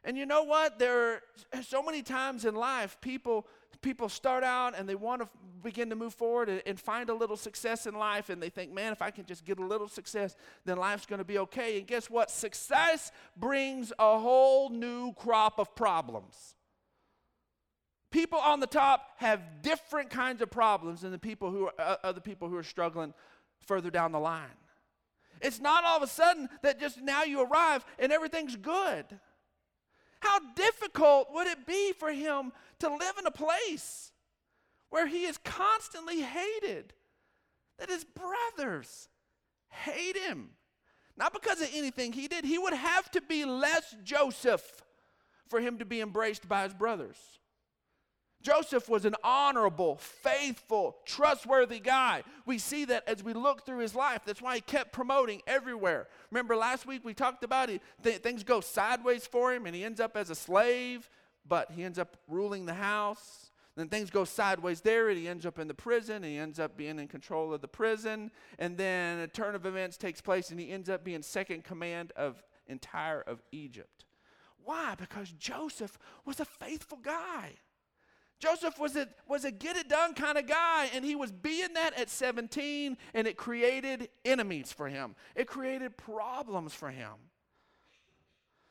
And 0.03 0.17
you 0.17 0.25
know 0.25 0.43
what? 0.43 0.79
There 0.79 1.21
are 1.53 1.63
so 1.63 1.82
many 1.82 2.01
times 2.01 2.45
in 2.45 2.56
life 2.56 2.97
people 3.01 3.47
people 3.82 4.08
start 4.08 4.45
out 4.45 4.73
and 4.77 4.88
they 4.88 4.95
want 4.95 5.21
to 5.21 5.27
begin 5.62 5.89
to 5.89 5.95
move 5.95 6.13
forward 6.13 6.47
and, 6.47 6.62
and, 6.65 6.79
find 6.79 7.10
a 7.10 7.13
little 7.13 7.36
success 7.36 7.86
in 7.86 7.93
life 7.93 8.29
and 8.29 8.41
they 8.41 8.49
think, 8.49 8.71
"Man, 8.71 8.93
if 8.93 9.01
I 9.01 9.12
can 9.12 9.25
just 9.25 9.43
get 9.43 9.60
a 9.60 9.65
little 9.65 9.89
success, 9.89 10.36
then 10.63 10.77
life's 10.77 11.06
going 11.06 11.19
to 11.19 11.25
be 11.25 11.38
okay." 11.39 11.77
And 11.77 11.86
guess 11.86 12.10
what? 12.10 12.32
Success 12.32 13.12
brings 13.36 13.91
a 13.99 14.19
whole 14.19 14.69
new 14.69 15.13
crop 15.13 15.60
of 15.60 15.75
problems. 15.75 16.56
People 18.10 18.39
on 18.39 18.60
the 18.60 18.67
top 18.67 19.12
have 19.17 19.62
different 19.62 20.10
kinds 20.10 20.41
of 20.41 20.49
problems 20.49 21.01
than 21.01 21.12
the 21.12 21.19
people 21.19 21.51
who 21.51 21.65
are 21.67 21.73
uh, 21.79 21.95
other 22.03 22.21
people 22.21 22.47
who 22.47 22.56
are 22.56 22.63
struggling 22.63 23.13
further 23.60 23.89
down 23.89 24.12
the 24.12 24.19
line. 24.19 24.58
It's 25.43 25.60
not 25.60 25.84
all 25.84 25.97
of 25.97 26.03
a 26.03 26.08
sudden 26.08 26.49
that 26.62 26.79
just 26.79 27.01
now 27.01 27.23
you 27.23 27.43
arrive 27.43 27.86
and 27.99 28.12
everything's 28.12 28.56
good. 28.56 29.06
How 30.21 30.39
difficult 30.56 31.27
would 31.34 31.47
it 31.47 31.67
be 31.67 31.91
for 31.91 32.12
him 32.12 32.53
to 32.79 32.89
live 32.89 33.17
in 33.19 33.27
a 33.27 33.32
place 33.32 34.13
where 34.89 35.06
he 35.06 35.25
is 35.25 35.38
constantly 35.38 36.21
hated? 36.21 36.93
That 37.77 37.89
his 37.89 38.06
brothers 38.06 39.10
hate 39.69 40.17
him. 40.17 40.51
Not 41.17 41.34
because 41.34 41.62
of 41.62 41.69
anything 41.73 42.13
he 42.13 42.27
did. 42.29 42.45
He 42.45 42.58
would 42.58 42.73
have 42.73 43.12
to 43.12 43.21
be 43.21 43.43
less 43.43 43.95
Joseph 44.03 44.82
for 45.49 45.60
him 45.60 45.77
to 45.79 45.86
be 45.86 45.99
embraced 45.99 46.47
by 46.47 46.63
his 46.63 46.73
brothers. 46.73 47.17
Joseph 48.43 48.89
was 48.89 49.06
an 49.06 49.15
honorable, 49.23 49.95
faithful, 49.95 50.97
trustworthy 51.06 51.79
guy. 51.79 52.23
We 52.45 52.58
see 52.58 52.86
that 52.86 53.08
as 53.08 53.23
we 53.23 53.34
look 53.34 53.65
through 53.65 53.79
his 53.79 53.95
life. 53.95 54.21
That's 54.25 54.41
why 54.41 54.56
he 54.56 54.62
kept 54.62 54.91
promoting 54.91 55.41
everywhere. 55.47 56.08
Remember 56.29 56.56
last 56.56 56.86
week 56.86 57.06
we 57.06 57.13
talked 57.13 57.43
about 57.43 57.69
it, 57.69 57.82
th- 58.03 58.21
things 58.21 58.43
go 58.43 58.60
sideways 58.60 59.25
for 59.25 59.53
him 59.53 59.65
and 59.65 59.73
he 59.73 59.84
ends 59.84 60.01
up 60.01 60.17
as 60.17 60.29
a 60.29 60.36
slave, 60.36 61.10
but 61.47 61.71
he 61.71 61.84
ends 61.84 61.97
up 61.97 62.17
ruling 62.27 62.65
the 62.65 62.73
house. 62.73 63.49
Then 63.75 63.88
things 63.88 64.12
go 64.12 64.23
sideways 64.23 64.82
there 64.82 65.10
and 65.10 65.17
he 65.17 65.27
ends 65.27 65.45
up 65.45 65.58
in 65.58 65.67
the 65.67 65.73
prison 65.73 66.17
and 66.17 66.25
he 66.25 66.38
ends 66.38 66.60
up 66.60 66.77
being 66.77 66.99
in 66.99 67.08
control 67.08 67.53
of 67.53 67.62
the 67.62 67.67
prison. 67.67 68.29
And 68.60 68.77
then 68.77 69.19
a 69.19 69.27
turn 69.27 69.56
of 69.56 69.65
events 69.65 69.97
takes 69.97 70.21
place 70.21 70.51
and 70.51 70.60
he 70.60 70.69
ends 70.69 70.89
up 70.89 71.03
being 71.03 71.23
second 71.23 71.63
command 71.63 72.12
of 72.15 72.43
entire 72.67 73.21
of 73.21 73.41
Egypt. 73.51 74.06
Why? 74.63 74.95
Because 74.95 75.32
Joseph 75.32 75.97
was 76.25 76.39
a 76.39 76.45
faithful 76.45 76.99
guy. 77.01 77.53
Joseph 78.43 78.77
was 78.77 78.97
a, 78.97 79.08
was 79.25 79.45
a 79.45 79.51
get 79.51 79.77
it 79.77 79.88
done 79.88 80.13
kind 80.13 80.38
of 80.38 80.45
guy, 80.45 80.89
and 80.93 81.06
he 81.06 81.15
was 81.15 81.32
being 81.32 81.75
that 81.75 81.97
at 81.97 82.10
17, 82.10 82.97
and 83.13 83.25
it 83.25 83.38
created 83.38 84.10
enemies 84.25 84.69
for 84.69 84.89
him. 84.89 85.15
It 85.34 85.47
created 85.47 85.95
problems 85.95 86.73
for 86.73 86.89
him. 86.89 87.13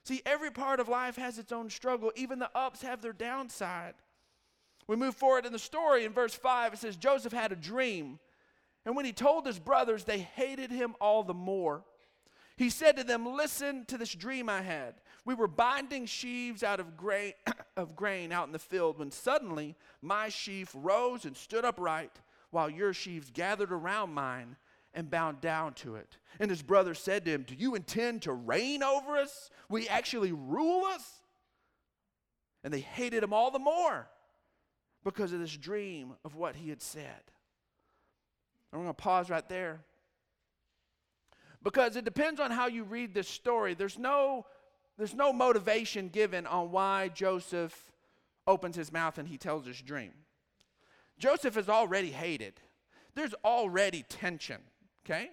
See, 0.05 0.21
every 0.27 0.51
part 0.51 0.79
of 0.79 0.91
life 0.91 1.17
has 1.17 1.39
its 1.39 1.53
own 1.53 1.71
struggle, 1.71 2.13
even 2.17 2.39
the 2.39 2.51
ups 2.55 2.83
have 2.83 3.01
their 3.01 3.15
downside. 3.15 3.95
We 4.89 4.97
move 4.97 5.15
forward 5.17 5.47
in 5.47 5.53
the 5.53 5.59
story 5.59 6.05
in 6.05 6.13
verse 6.13 6.35
5, 6.35 6.75
it 6.75 6.79
says, 6.81 6.97
Joseph 6.99 7.33
had 7.33 7.51
a 7.51 7.57
dream, 7.57 8.19
and 8.85 8.95
when 8.95 9.07
he 9.07 9.13
told 9.15 9.47
his 9.47 9.59
brothers, 9.59 10.05
they 10.05 10.19
hated 10.19 10.71
him 10.71 10.95
all 11.01 11.23
the 11.23 11.33
more. 11.33 11.83
He 12.59 12.69
said 12.69 12.99
to 12.99 13.05
them, 13.05 13.25
Listen 13.25 13.87
to 13.87 13.97
this 13.97 14.15
dream 14.15 14.51
I 14.51 14.61
had. 14.61 14.97
We 15.25 15.35
were 15.35 15.49
binding 15.49 16.07
sheaves 16.07 16.63
out 16.63 16.81
of 16.81 16.97
grain, 16.97 17.33
of 17.77 17.95
grain 17.95 18.33
out 18.33 18.47
in 18.47 18.53
the 18.53 18.59
field 18.59 18.99
when 18.99 19.11
suddenly 19.11 19.77
my 20.01 20.29
sheaf 20.29 20.71
rose 20.75 21.25
and 21.25 21.37
stood 21.37 21.65
upright 21.65 22.21
while 22.51 22.69
your 22.69 22.93
sheaves 22.93 23.31
gathered 23.31 23.73
around 23.73 24.13
mine 24.13 24.57
and 24.95 25.11
bound 25.11 25.41
down 25.41 25.75
to 25.75 25.97
it. 25.97 26.19
And 26.39 26.51
his 26.51 26.63
brother 26.63 26.95
said 26.95 27.25
to 27.25 27.31
him, 27.31 27.45
Do 27.47 27.55
you 27.55 27.75
intend 27.75 28.23
to 28.23 28.33
reign 28.33 28.83
over 28.83 29.17
us? 29.17 29.51
We 29.69 29.89
actually 29.89 30.33
rule 30.33 30.85
us? 30.85 31.23
And 32.65 32.73
they 32.73 32.81
hated 32.81 33.23
him 33.23 33.33
all 33.33 33.51
the 33.51 33.59
more 33.59 34.09
because 35.05 35.33
of 35.33 35.41
this 35.41 35.57
dream 35.57 36.15
of 36.25 36.35
what 36.35 36.57
he 36.57 36.69
had 36.69 36.83
said. 36.83 37.23
I'm 38.73 38.81
going 38.81 38.89
to 38.89 38.95
pause 38.95 39.29
right 39.29 39.47
there 39.49 39.81
because 41.63 41.97
it 41.97 42.05
depends 42.05 42.41
on 42.41 42.51
how 42.51 42.67
you 42.67 42.85
read 42.85 43.15
this 43.15 43.29
story. 43.29 43.75
There's 43.75 43.99
no 43.99 44.47
there's 44.99 45.15
no 45.15 45.33
motivation 45.33 46.09
given 46.09 46.47
on 46.47 46.71
why 46.71 47.09
Joseph 47.09 47.93
opens 48.47 48.77
his 48.77 48.93
mouth 48.93 49.19
and 49.19 49.29
he 49.29 49.39
tells 49.39 49.67
his 49.67 49.81
dream. 49.81 50.13
Joseph 51.19 51.57
is 51.57 51.69
already 51.69 52.11
hated. 52.11 52.55
There's 53.15 53.35
already 53.45 54.05
tension, 54.09 54.61
okay? 55.05 55.31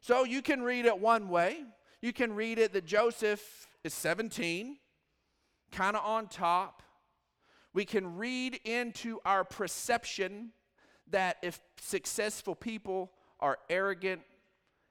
So 0.00 0.24
you 0.24 0.42
can 0.42 0.62
read 0.62 0.86
it 0.86 0.98
one 0.98 1.28
way. 1.28 1.64
You 2.00 2.12
can 2.12 2.34
read 2.34 2.58
it 2.58 2.72
that 2.72 2.86
Joseph 2.86 3.66
is 3.84 3.92
17, 3.94 4.78
kind 5.72 5.96
of 5.96 6.04
on 6.04 6.28
top. 6.28 6.82
We 7.74 7.84
can 7.84 8.16
read 8.16 8.60
into 8.64 9.18
our 9.24 9.44
perception 9.44 10.50
that 11.10 11.36
if 11.42 11.60
successful 11.80 12.54
people 12.54 13.12
are 13.40 13.58
arrogant 13.68 14.22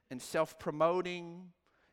and 0.10 0.22
self 0.22 0.58
promoting 0.60 1.52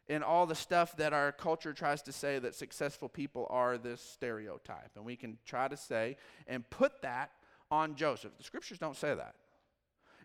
in 0.09 0.23
all 0.23 0.47
the 0.47 0.55
stuff 0.55 0.97
that 0.97 1.13
our 1.13 1.33
culture 1.33 1.73
tries 1.73 2.03
to 2.03 2.13
say 2.13 2.39
that 2.39 2.55
successful 2.55 3.09
people 3.09 3.47
are 3.51 3.79
this 3.79 4.01
stereotype. 4.01 4.91
And 4.97 5.05
we 5.05 5.17
can 5.17 5.39
try 5.47 5.69
to 5.69 5.77
say 5.77 6.17
and 6.47 6.69
put 6.69 7.01
that 7.03 7.31
on 7.71 7.95
Joseph. 7.95 8.33
The 8.37 8.45
scriptures 8.45 8.79
don't 8.79 8.97
say 8.97 9.15
that. 9.15 9.35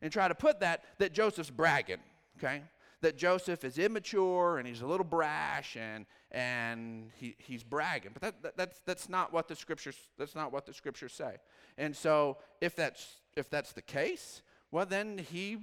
And 0.02 0.12
try 0.12 0.28
to 0.28 0.36
put 0.36 0.60
that 0.62 0.84
that 1.00 1.14
Joseph's 1.14 1.50
bragging, 1.50 2.00
okay? 2.38 2.62
That 3.02 3.18
Joseph 3.18 3.64
is 3.64 3.78
immature 3.78 4.58
and 4.58 4.68
he's 4.68 4.82
a 4.82 4.88
little 4.88 5.06
brash 5.06 5.76
and 5.78 6.06
and 6.32 7.10
he, 7.16 7.36
he's 7.38 7.64
bragging. 7.64 8.12
But 8.14 8.22
that, 8.22 8.44
that, 8.44 8.58
that's 8.58 8.82
that's 8.86 9.10
not 9.10 9.34
what 9.34 9.48
the 9.48 9.56
scriptures 9.56 9.96
that's 10.18 10.36
not 10.36 10.52
what 10.52 10.66
the 10.66 10.74
scriptures 10.74 11.14
say. 11.14 11.38
And 11.78 11.96
so 11.96 12.38
if 12.62 12.76
that's 12.76 13.08
if 13.36 13.50
that's 13.50 13.74
the 13.74 13.82
case, 13.82 14.42
well 14.72 14.86
then 14.86 15.18
he 15.18 15.58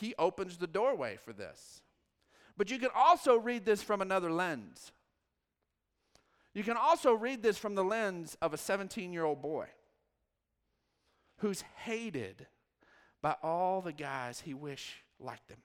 he 0.00 0.14
opens 0.18 0.58
the 0.58 0.66
doorway 0.66 1.18
for 1.22 1.32
this. 1.32 1.82
But 2.56 2.70
you 2.70 2.78
can 2.78 2.90
also 2.94 3.36
read 3.36 3.64
this 3.64 3.82
from 3.82 4.02
another 4.02 4.30
lens. 4.30 4.92
You 6.54 6.62
can 6.62 6.76
also 6.76 7.14
read 7.14 7.42
this 7.42 7.56
from 7.56 7.74
the 7.74 7.84
lens 7.84 8.36
of 8.42 8.52
a 8.52 8.58
17 8.58 9.12
year 9.12 9.24
old 9.24 9.40
boy 9.40 9.66
who's 11.38 11.62
hated 11.76 12.46
by 13.22 13.36
all 13.42 13.80
the 13.80 13.92
guys 13.92 14.40
he 14.40 14.54
wish 14.54 15.02
liked 15.18 15.50
him. 15.50 15.62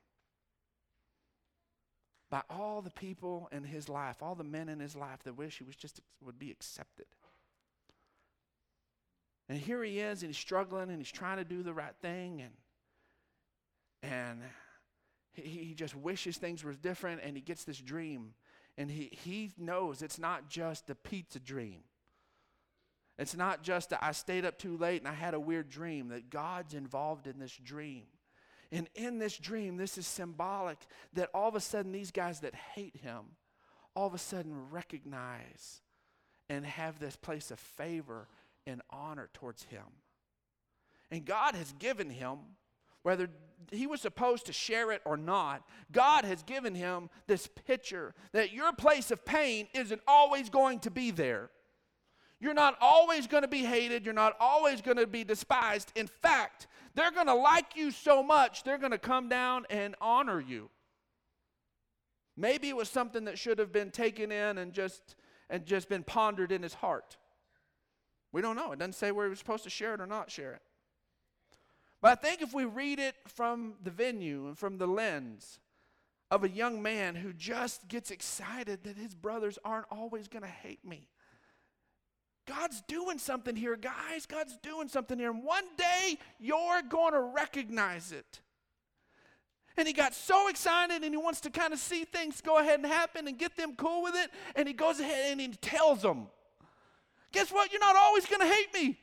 By 2.30 2.42
all 2.50 2.82
the 2.82 2.92
people 2.92 3.48
in 3.52 3.64
his 3.64 3.88
life, 3.88 4.22
all 4.22 4.36
the 4.36 4.44
men 4.44 4.70
in 4.70 4.80
his 4.80 4.96
life 4.96 5.24
that 5.24 5.38
wish 5.38 5.58
he 5.58 5.64
was 5.64 5.76
just 5.76 6.02
would 6.22 6.38
be 6.38 6.52
accepted. 6.52 7.06
And 9.50 9.58
here 9.58 9.82
he 9.84 10.00
is, 10.00 10.24
and 10.24 10.30
he's 10.30 10.38
struggling, 10.38 10.90
and 10.90 10.98
he's 10.98 11.12
trying 11.12 11.38
to 11.38 11.46
do 11.46 11.64
the 11.64 11.74
right 11.74 11.96
thing, 12.02 12.42
and 12.42 12.52
and 14.04 14.42
he, 15.44 15.66
he 15.66 15.74
just 15.74 15.96
wishes 15.96 16.38
things 16.38 16.64
were 16.64 16.74
different 16.74 17.22
and 17.24 17.36
he 17.36 17.42
gets 17.42 17.64
this 17.64 17.80
dream. 17.80 18.34
And 18.78 18.92
he, 18.92 19.10
he 19.12 19.54
knows 19.58 20.02
it's 20.02 20.20
not 20.20 20.50
just 20.50 20.90
a 20.90 20.96
pizza 20.96 21.40
dream. 21.40 21.82
It's 23.18 23.36
not 23.36 23.64
just 23.64 23.90
that 23.90 24.04
I 24.04 24.12
stayed 24.12 24.46
up 24.46 24.60
too 24.60 24.78
late 24.78 25.02
and 25.02 25.08
I 25.08 25.14
had 25.14 25.34
a 25.34 25.40
weird 25.40 25.70
dream, 25.70 26.10
that 26.10 26.30
God's 26.30 26.76
involved 26.76 27.26
in 27.26 27.40
this 27.40 27.58
dream. 27.58 28.04
And 28.72 28.88
in 28.96 29.18
this 29.18 29.38
dream, 29.38 29.78
this 29.78 29.98
is 29.98 30.06
symbolic 30.06 30.78
that 31.14 31.30
all 31.34 31.48
of 31.48 31.56
a 31.56 31.60
sudden, 31.60 31.92
these 31.92 32.12
guys 32.12 32.42
that 32.42 32.54
hate 32.54 32.98
him 32.98 33.22
all 33.96 34.06
of 34.06 34.14
a 34.14 34.20
sudden 34.20 34.70
recognize 34.70 35.82
and 36.50 36.66
have 36.66 37.00
this 37.00 37.16
place 37.16 37.50
of 37.50 37.60
favor 37.60 38.28
and 38.68 38.82
honor 38.92 39.30
towards 39.34 39.64
him. 39.64 39.86
And 41.10 41.26
God 41.26 41.56
has 41.56 41.74
given 41.74 42.10
him 42.10 42.38
whether 43.08 43.30
he 43.72 43.88
was 43.88 44.02
supposed 44.02 44.48
to 44.48 44.52
share 44.52 44.92
it 44.92 45.02
or 45.06 45.16
not, 45.16 45.64
God 45.94 46.26
has 46.26 46.44
given 46.44 46.76
him 46.76 47.10
this 47.26 47.48
picture 47.48 48.14
that 48.34 48.52
your 48.52 48.74
place 48.74 49.12
of 49.12 49.24
pain 49.24 49.70
isn't 49.74 50.02
always 50.06 50.50
going 50.50 50.80
to 50.80 50.92
be 50.92 51.12
there. 51.12 51.50
You're 52.42 52.54
not 52.54 52.76
always 52.82 53.26
going 53.26 53.44
to 53.44 53.48
be 53.48 53.64
hated. 53.64 54.04
You're 54.04 54.14
not 54.14 54.36
always 54.42 54.82
going 54.82 54.98
to 54.98 55.08
be 55.08 55.24
despised. 55.24 55.94
In 55.96 56.08
fact, 56.08 56.68
they're 56.96 57.12
going 57.12 57.28
to 57.28 57.34
like 57.34 57.78
you 57.78 57.92
so 57.92 58.22
much, 58.22 58.66
they're 58.66 58.78
going 58.78 58.92
to 58.92 58.98
come 58.98 59.30
down 59.30 59.66
and 59.70 59.96
honor 60.02 60.42
you. 60.42 60.70
Maybe 62.36 62.68
it 62.68 62.76
was 62.76 62.90
something 62.90 63.24
that 63.24 63.40
should 63.40 63.58
have 63.58 63.72
been 63.72 63.90
taken 63.90 64.34
in 64.34 64.58
and 64.58 64.74
just 64.74 65.16
and 65.50 65.66
just 65.66 65.88
been 65.88 66.04
pondered 66.04 66.52
in 66.52 66.62
his 66.62 66.74
heart. 66.74 67.16
We 68.34 68.42
don't 68.42 68.58
know. 68.58 68.74
It 68.74 68.80
doesn't 68.80 68.96
say 68.96 69.14
where 69.14 69.28
he 69.28 69.30
was 69.30 69.40
supposed 69.40 69.64
to 69.64 69.70
share 69.70 69.94
it 69.94 70.02
or 70.02 70.08
not 70.08 70.30
share 70.30 70.52
it. 70.52 70.62
But 72.02 72.12
I 72.12 72.16
think 72.16 72.42
if 72.42 72.54
we 72.54 72.66
read 72.66 73.00
it 73.00 73.16
from 73.28 73.76
the 73.84 73.92
venue 73.92 74.48
and 74.48 74.58
from 74.58 74.78
the 74.78 74.88
lens 74.88 75.60
of 76.30 76.44
a 76.44 76.50
young 76.50 76.82
man 76.82 77.16
who 77.16 77.34
just 77.34 77.88
gets 77.88 78.12
excited 78.12 78.84
that 78.84 78.98
his 78.98 79.16
brothers 79.16 79.58
aren't 79.64 79.88
always 79.90 80.28
going 80.28 80.44
to 80.44 80.50
hate 80.50 80.86
me. 80.86 81.08
God's 82.46 82.82
doing 82.88 83.18
something 83.18 83.56
here, 83.56 83.76
guys. 83.76 84.26
God's 84.26 84.58
doing 84.62 84.88
something 84.88 85.18
here. 85.18 85.32
And 85.32 85.44
one 85.44 85.66
day 85.78 86.18
you're 86.40 86.82
going 86.82 87.14
to 87.14 87.22
recognize 87.22 88.12
it. 88.12 88.42
And 89.76 89.88
he 89.88 89.94
got 89.94 90.16
so 90.16 90.48
excited 90.48 91.04
and 91.04 91.14
he 91.14 91.18
wants 91.18 91.42
to 91.42 91.50
kind 91.50 91.72
of 91.72 91.80
see 91.80 92.04
things 92.04 92.42
go 92.42 92.58
ahead 92.58 92.80
and 92.80 92.86
happen 92.86 93.28
and 93.28 93.38
get 93.38 93.56
them 93.56 93.76
cool 93.76 94.02
with 94.02 94.16
it. 94.16 94.32
And 94.56 94.68
he 94.68 94.74
goes 94.74 95.00
ahead 95.00 95.32
and 95.34 95.42
he 95.42 95.50
tells 95.50 96.02
them, 96.02 96.28
Guess 97.34 97.52
what? 97.52 97.72
You're 97.72 97.82
not 97.82 97.96
always 97.96 98.26
going 98.26 98.42
to 98.42 98.48
hate 98.48 98.74
me. 98.74 98.98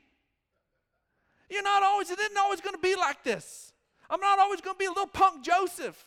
You're 1.49 1.63
not 1.63 1.83
always, 1.83 2.11
it 2.11 2.19
isn't 2.19 2.39
always 2.39 2.61
going 2.61 2.75
to 2.75 2.81
be 2.81 2.95
like 2.95 3.23
this. 3.23 3.73
I'm 4.09 4.21
not 4.21 4.39
always 4.39 4.61
going 4.61 4.75
to 4.75 4.79
be 4.79 4.87
a 4.87 4.91
little 4.91 5.07
punk 5.07 5.45
Joseph. 5.45 6.03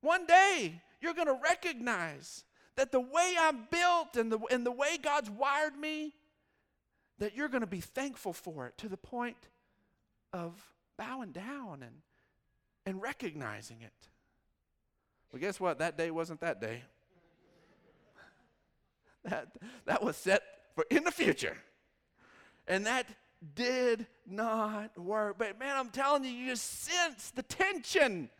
One 0.00 0.26
day, 0.26 0.80
you're 1.00 1.14
going 1.14 1.26
to 1.26 1.38
recognize 1.42 2.44
that 2.76 2.92
the 2.92 3.00
way 3.00 3.34
I'm 3.38 3.66
built 3.70 4.16
and 4.16 4.32
the, 4.32 4.38
and 4.50 4.64
the 4.64 4.72
way 4.72 4.96
God's 5.00 5.30
wired 5.30 5.76
me, 5.76 6.14
that 7.18 7.36
you're 7.36 7.48
going 7.48 7.60
to 7.60 7.66
be 7.66 7.80
thankful 7.80 8.32
for 8.32 8.66
it 8.66 8.78
to 8.78 8.88
the 8.88 8.96
point 8.96 9.48
of 10.32 10.54
bowing 10.96 11.32
down 11.32 11.82
and, 11.82 11.96
and 12.86 13.02
recognizing 13.02 13.82
it. 13.82 14.08
Well, 15.32 15.40
guess 15.40 15.60
what? 15.60 15.78
That 15.78 15.96
day 15.96 16.10
wasn't 16.10 16.40
that 16.40 16.60
day. 16.60 16.82
that, 19.24 19.48
that 19.84 20.02
was 20.02 20.16
set 20.16 20.42
for 20.74 20.84
in 20.90 21.04
the 21.04 21.10
future. 21.10 21.56
And 22.70 22.86
that 22.86 23.06
did 23.54 24.06
not 24.26 24.96
work. 24.96 25.36
But 25.38 25.58
man, 25.58 25.76
I'm 25.76 25.90
telling 25.90 26.24
you, 26.24 26.30
you 26.30 26.50
just 26.52 26.84
sense 26.84 27.30
the 27.30 27.42
tension 27.42 28.30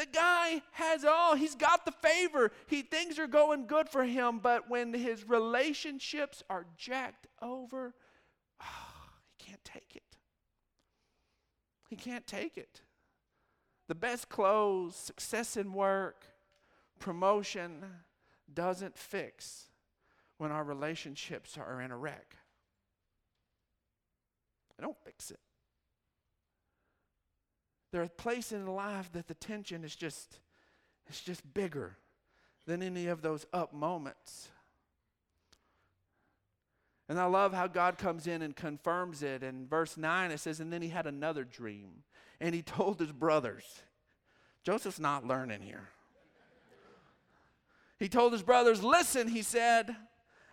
the 0.00 0.06
guy 0.06 0.62
has 0.72 1.04
all. 1.04 1.34
He's 1.34 1.54
got 1.54 1.84
the 1.84 1.92
favor. 1.92 2.52
He 2.68 2.80
things 2.80 3.18
are 3.18 3.26
going 3.26 3.66
good 3.66 3.88
for 3.88 4.04
him, 4.04 4.38
but 4.38 4.70
when 4.70 4.94
his 4.94 5.28
relationships 5.28 6.42
are 6.48 6.64
jacked 6.78 7.26
over, 7.42 7.94
oh, 8.62 8.64
he 9.36 9.44
can't 9.44 9.64
take 9.64 9.94
it. 9.94 10.16
He 11.90 11.96
can't 11.96 12.26
take 12.26 12.56
it. 12.56 12.80
The 13.88 13.94
best 13.94 14.30
clothes, 14.30 14.96
success 14.96 15.56
in 15.56 15.72
work, 15.74 16.24
promotion 16.98 17.84
doesn't 18.52 18.96
fix 18.96 19.66
when 20.38 20.50
our 20.50 20.64
relationships 20.64 21.58
are 21.58 21.82
in 21.82 21.90
a 21.90 21.96
wreck. 21.96 22.36
They 24.80 24.86
don't 24.86 25.04
fix 25.04 25.30
it. 25.30 25.40
There 27.92 28.00
are 28.00 28.08
places 28.08 28.52
in 28.52 28.66
life 28.66 29.12
that 29.12 29.28
the 29.28 29.34
tension 29.34 29.84
is 29.84 29.94
just, 29.94 30.38
it's 31.06 31.20
just 31.20 31.52
bigger 31.52 31.98
than 32.66 32.82
any 32.82 33.08
of 33.08 33.20
those 33.20 33.44
up 33.52 33.74
moments. 33.74 34.48
And 37.10 37.20
I 37.20 37.26
love 37.26 37.52
how 37.52 37.66
God 37.66 37.98
comes 37.98 38.26
in 38.26 38.40
and 38.40 38.56
confirms 38.56 39.22
it. 39.22 39.42
In 39.42 39.66
verse 39.68 39.98
9, 39.98 40.30
it 40.30 40.40
says, 40.40 40.60
And 40.60 40.72
then 40.72 40.80
he 40.80 40.88
had 40.88 41.06
another 41.06 41.44
dream. 41.44 42.04
And 42.40 42.54
he 42.54 42.62
told 42.62 43.00
his 43.00 43.12
brothers, 43.12 43.82
Joseph's 44.62 45.00
not 45.00 45.26
learning 45.26 45.60
here. 45.60 45.88
He 47.98 48.08
told 48.08 48.32
his 48.32 48.42
brothers, 48.42 48.82
Listen, 48.82 49.28
he 49.28 49.42
said, 49.42 49.94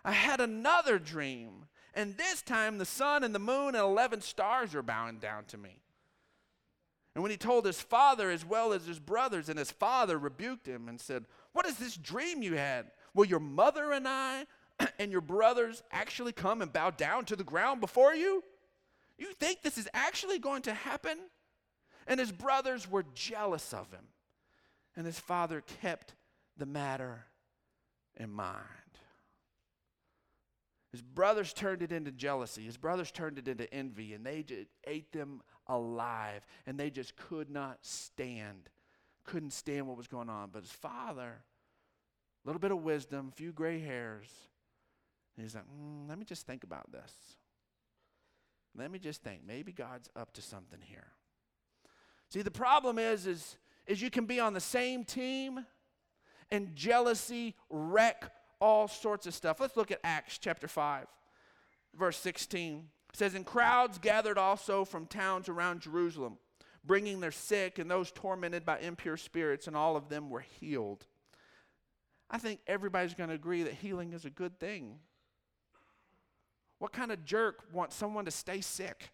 I 0.04 0.12
had 0.12 0.42
another 0.42 0.98
dream. 0.98 1.64
And 1.94 2.16
this 2.16 2.42
time 2.42 2.78
the 2.78 2.84
sun 2.84 3.24
and 3.24 3.34
the 3.34 3.38
moon 3.38 3.74
and 3.74 3.84
11 3.84 4.20
stars 4.20 4.74
are 4.74 4.82
bowing 4.82 5.18
down 5.18 5.44
to 5.46 5.58
me. 5.58 5.80
And 7.14 7.22
when 7.22 7.30
he 7.30 7.36
told 7.36 7.64
his 7.64 7.80
father 7.80 8.30
as 8.30 8.44
well 8.44 8.72
as 8.72 8.86
his 8.86 9.00
brothers, 9.00 9.48
and 9.48 9.58
his 9.58 9.72
father 9.72 10.18
rebuked 10.18 10.66
him 10.66 10.88
and 10.88 11.00
said, 11.00 11.24
What 11.52 11.66
is 11.66 11.76
this 11.76 11.96
dream 11.96 12.42
you 12.42 12.54
had? 12.54 12.92
Will 13.14 13.24
your 13.24 13.40
mother 13.40 13.90
and 13.90 14.06
I 14.06 14.46
and 14.98 15.10
your 15.10 15.20
brothers 15.20 15.82
actually 15.90 16.32
come 16.32 16.62
and 16.62 16.72
bow 16.72 16.90
down 16.90 17.24
to 17.24 17.36
the 17.36 17.42
ground 17.44 17.80
before 17.80 18.14
you? 18.14 18.44
You 19.18 19.32
think 19.40 19.62
this 19.62 19.78
is 19.78 19.88
actually 19.92 20.38
going 20.38 20.62
to 20.62 20.72
happen? 20.72 21.18
And 22.06 22.20
his 22.20 22.30
brothers 22.30 22.88
were 22.88 23.04
jealous 23.14 23.74
of 23.74 23.90
him. 23.90 24.06
And 24.94 25.04
his 25.04 25.18
father 25.18 25.62
kept 25.82 26.14
the 26.56 26.66
matter 26.66 27.26
in 28.16 28.30
mind. 28.30 28.62
His 30.90 31.02
brothers 31.02 31.52
turned 31.52 31.82
it 31.82 31.92
into 31.92 32.10
jealousy. 32.10 32.64
His 32.64 32.78
brothers 32.78 33.10
turned 33.10 33.38
it 33.38 33.46
into 33.46 33.72
envy, 33.72 34.14
and 34.14 34.24
they 34.24 34.44
ate 34.86 35.12
them 35.12 35.42
alive. 35.66 36.46
And 36.66 36.78
they 36.80 36.90
just 36.90 37.14
could 37.16 37.50
not 37.50 37.78
stand, 37.82 38.70
couldn't 39.24 39.52
stand 39.52 39.86
what 39.86 39.98
was 39.98 40.08
going 40.08 40.30
on. 40.30 40.48
But 40.50 40.62
his 40.62 40.72
father, 40.72 41.42
a 42.44 42.48
little 42.48 42.60
bit 42.60 42.70
of 42.70 42.82
wisdom, 42.82 43.28
a 43.32 43.36
few 43.36 43.52
gray 43.52 43.80
hairs, 43.80 44.28
he's 45.36 45.54
like, 45.54 45.64
mm, 45.64 46.08
let 46.08 46.18
me 46.18 46.24
just 46.24 46.46
think 46.46 46.64
about 46.64 46.90
this. 46.90 47.12
Let 48.76 48.90
me 48.90 48.98
just 48.98 49.22
think. 49.22 49.42
Maybe 49.46 49.72
God's 49.72 50.08
up 50.16 50.32
to 50.34 50.42
something 50.42 50.80
here. 50.80 51.08
See, 52.30 52.42
the 52.42 52.50
problem 52.50 52.98
is, 52.98 53.26
is, 53.26 53.56
is 53.86 54.00
you 54.00 54.10
can 54.10 54.24
be 54.24 54.40
on 54.40 54.54
the 54.54 54.60
same 54.60 55.04
team 55.04 55.66
and 56.50 56.74
jealousy 56.74 57.54
wreck 57.68 58.30
all 58.60 58.88
sorts 58.88 59.26
of 59.26 59.34
stuff. 59.34 59.60
Let's 59.60 59.76
look 59.76 59.90
at 59.90 60.00
Acts 60.04 60.38
chapter 60.38 60.68
5, 60.68 61.06
verse 61.96 62.16
16. 62.18 62.88
It 63.10 63.16
says, 63.16 63.34
And 63.34 63.46
crowds 63.46 63.98
gathered 63.98 64.38
also 64.38 64.84
from 64.84 65.06
towns 65.06 65.48
around 65.48 65.80
Jerusalem, 65.80 66.38
bringing 66.84 67.20
their 67.20 67.32
sick 67.32 67.78
and 67.78 67.90
those 67.90 68.10
tormented 68.12 68.64
by 68.64 68.78
impure 68.78 69.16
spirits, 69.16 69.66
and 69.66 69.76
all 69.76 69.96
of 69.96 70.08
them 70.08 70.30
were 70.30 70.44
healed. 70.60 71.06
I 72.30 72.38
think 72.38 72.60
everybody's 72.66 73.14
going 73.14 73.30
to 73.30 73.34
agree 73.34 73.62
that 73.62 73.74
healing 73.74 74.12
is 74.12 74.24
a 74.24 74.30
good 74.30 74.58
thing. 74.58 74.98
What 76.78 76.92
kind 76.92 77.10
of 77.10 77.24
jerk 77.24 77.64
wants 77.72 77.96
someone 77.96 78.26
to 78.26 78.30
stay 78.30 78.60
sick? 78.60 79.10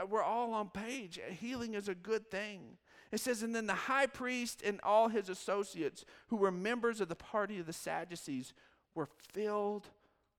Uh, 0.00 0.06
we're 0.06 0.22
all 0.22 0.54
on 0.54 0.70
page. 0.70 1.18
Healing 1.40 1.74
is 1.74 1.88
a 1.88 1.94
good 1.94 2.30
thing. 2.30 2.78
It 3.12 3.20
says, 3.20 3.42
And 3.42 3.54
then 3.54 3.66
the 3.66 3.74
high 3.74 4.06
priest 4.06 4.62
and 4.64 4.80
all 4.82 5.08
his 5.08 5.28
associates, 5.28 6.04
who 6.28 6.36
were 6.36 6.50
members 6.50 7.00
of 7.00 7.08
the 7.08 7.16
party 7.16 7.58
of 7.58 7.66
the 7.66 7.72
Sadducees, 7.72 8.52
were 8.94 9.08
filled 9.32 9.88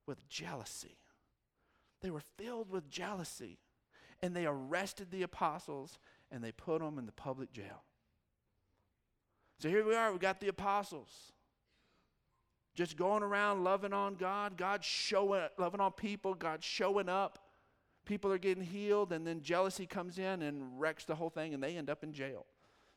with 0.06 0.28
jealousy. 0.30 0.98
They 2.02 2.12
were 2.12 2.24
filled 2.38 2.70
with 2.70 2.90
jealousy. 2.90 3.60
And 4.22 4.36
they 4.36 4.46
arrested 4.46 5.10
the 5.12 5.24
apostles 5.24 5.98
and 6.32 6.44
they 6.44 6.52
put 6.52 6.80
them 6.80 6.98
in 6.98 7.06
the 7.06 7.12
public 7.12 7.52
jail. 7.52 7.84
So 9.60 9.70
here 9.70 9.86
we 9.86 9.96
are, 9.96 10.12
we 10.12 10.20
got 10.20 10.40
the 10.40 10.48
apostles. 10.48 11.10
Just 12.74 12.96
going 12.96 13.22
around 13.22 13.64
loving 13.64 13.94
on 13.94 14.16
God, 14.16 14.58
God 14.58 14.84
showing 14.84 15.42
up, 15.42 15.54
loving 15.58 15.82
on 15.82 15.92
people, 15.92 16.34
God 16.34 16.64
showing 16.64 17.10
up. 17.10 17.40
People 18.06 18.32
are 18.32 18.38
getting 18.38 18.64
healed, 18.64 19.12
and 19.12 19.28
then 19.28 19.42
jealousy 19.42 19.86
comes 19.86 20.18
in 20.18 20.42
and 20.42 20.80
wrecks 20.80 21.06
the 21.06 21.14
whole 21.14 21.30
thing, 21.30 21.54
and 21.54 21.62
they 21.62 21.78
end 21.78 21.90
up 21.90 22.04
in 22.04 22.14
jail. 22.14 22.46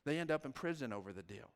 They 0.05 0.19
end 0.19 0.31
up 0.31 0.45
in 0.45 0.51
prison 0.51 0.93
over 0.93 1.11
the 1.11 1.23
deal. 1.23 1.49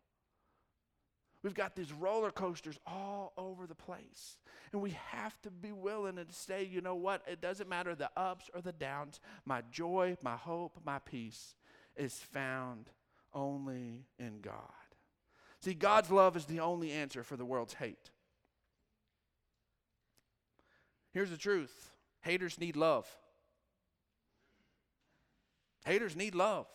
We've 1.42 1.54
got 1.54 1.76
these 1.76 1.94
roller 1.94 2.32
coasters 2.32 2.78
all 2.86 3.32
over 3.38 3.66
the 3.66 3.76
place. 3.76 4.38
And 4.74 4.82
we 4.82 4.98
have 5.08 5.40
to 5.44 5.52
be 5.52 5.72
willing 5.72 6.18
to 6.18 6.26
say, 6.32 6.66
you 6.66 6.82
know 6.82 6.96
what? 6.96 7.22
It 7.28 7.42
doesn't 7.42 7.70
matter 7.70 7.96
the 7.96 8.10
ups 8.18 8.50
or 8.54 8.62
the 8.62 8.74
downs. 8.74 9.22
My 9.46 9.62
joy, 9.72 10.18
my 10.22 10.36
hope, 10.36 10.80
my 10.86 11.00
peace 11.00 11.56
is 11.96 12.14
found 12.14 12.90
only 13.34 14.06
in 14.18 14.42
God. 14.42 14.56
See, 15.62 15.74
God's 15.74 16.12
love 16.12 16.36
is 16.36 16.46
the 16.46 16.60
only 16.60 16.92
answer 16.92 17.24
for 17.24 17.38
the 17.38 17.46
world's 17.46 17.74
hate. 17.74 18.12
Here's 21.12 21.30
the 21.30 21.38
truth 21.38 21.92
haters 22.22 22.60
need 22.60 22.76
love. 22.76 23.08
Haters 25.86 26.16
need 26.16 26.36
love. 26.36 26.68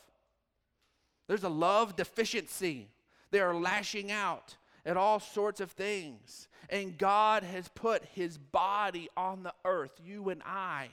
There's 1.26 1.44
a 1.44 1.48
love 1.48 1.96
deficiency. 1.96 2.88
They 3.30 3.40
are 3.40 3.54
lashing 3.54 4.10
out 4.10 4.56
at 4.84 4.96
all 4.96 5.20
sorts 5.20 5.60
of 5.60 5.72
things. 5.72 6.48
And 6.70 6.96
God 6.96 7.42
has 7.42 7.68
put 7.68 8.04
his 8.04 8.38
body 8.38 9.08
on 9.16 9.42
the 9.42 9.54
earth, 9.64 10.00
you 10.04 10.30
and 10.30 10.42
I, 10.44 10.88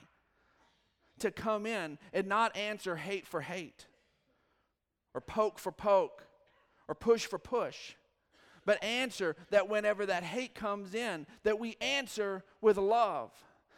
to 1.20 1.30
come 1.30 1.66
in 1.66 1.98
and 2.12 2.26
not 2.26 2.56
answer 2.56 2.96
hate 2.96 3.26
for 3.26 3.40
hate, 3.40 3.86
or 5.14 5.20
poke 5.20 5.58
for 5.58 5.72
poke, 5.72 6.26
or 6.88 6.94
push 6.94 7.26
for 7.26 7.38
push. 7.38 7.94
But 8.64 8.82
answer 8.84 9.34
that 9.50 9.68
whenever 9.68 10.06
that 10.06 10.22
hate 10.22 10.54
comes 10.54 10.94
in, 10.94 11.26
that 11.42 11.58
we 11.58 11.76
answer 11.80 12.44
with 12.60 12.76
love. 12.76 13.32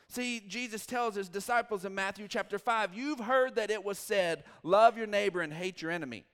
See, 0.09 0.41
Jesus 0.47 0.85
tells 0.85 1.15
his 1.15 1.29
disciples 1.29 1.85
in 1.85 1.95
Matthew 1.95 2.29
chapter 2.29 2.59
5, 2.59 2.93
You've 2.95 3.21
heard 3.21 3.55
that 3.55 3.71
it 3.71 3.85
was 3.85 3.99
said, 3.99 4.45
Love 4.63 4.99
your 4.99 5.07
neighbor 5.07 5.41
and 5.41 5.53
hate 5.53 5.81
your 5.81 5.91
enemy. 5.91 6.27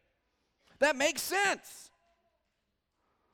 That 0.81 0.97
makes 0.97 1.23
sense. 1.23 1.91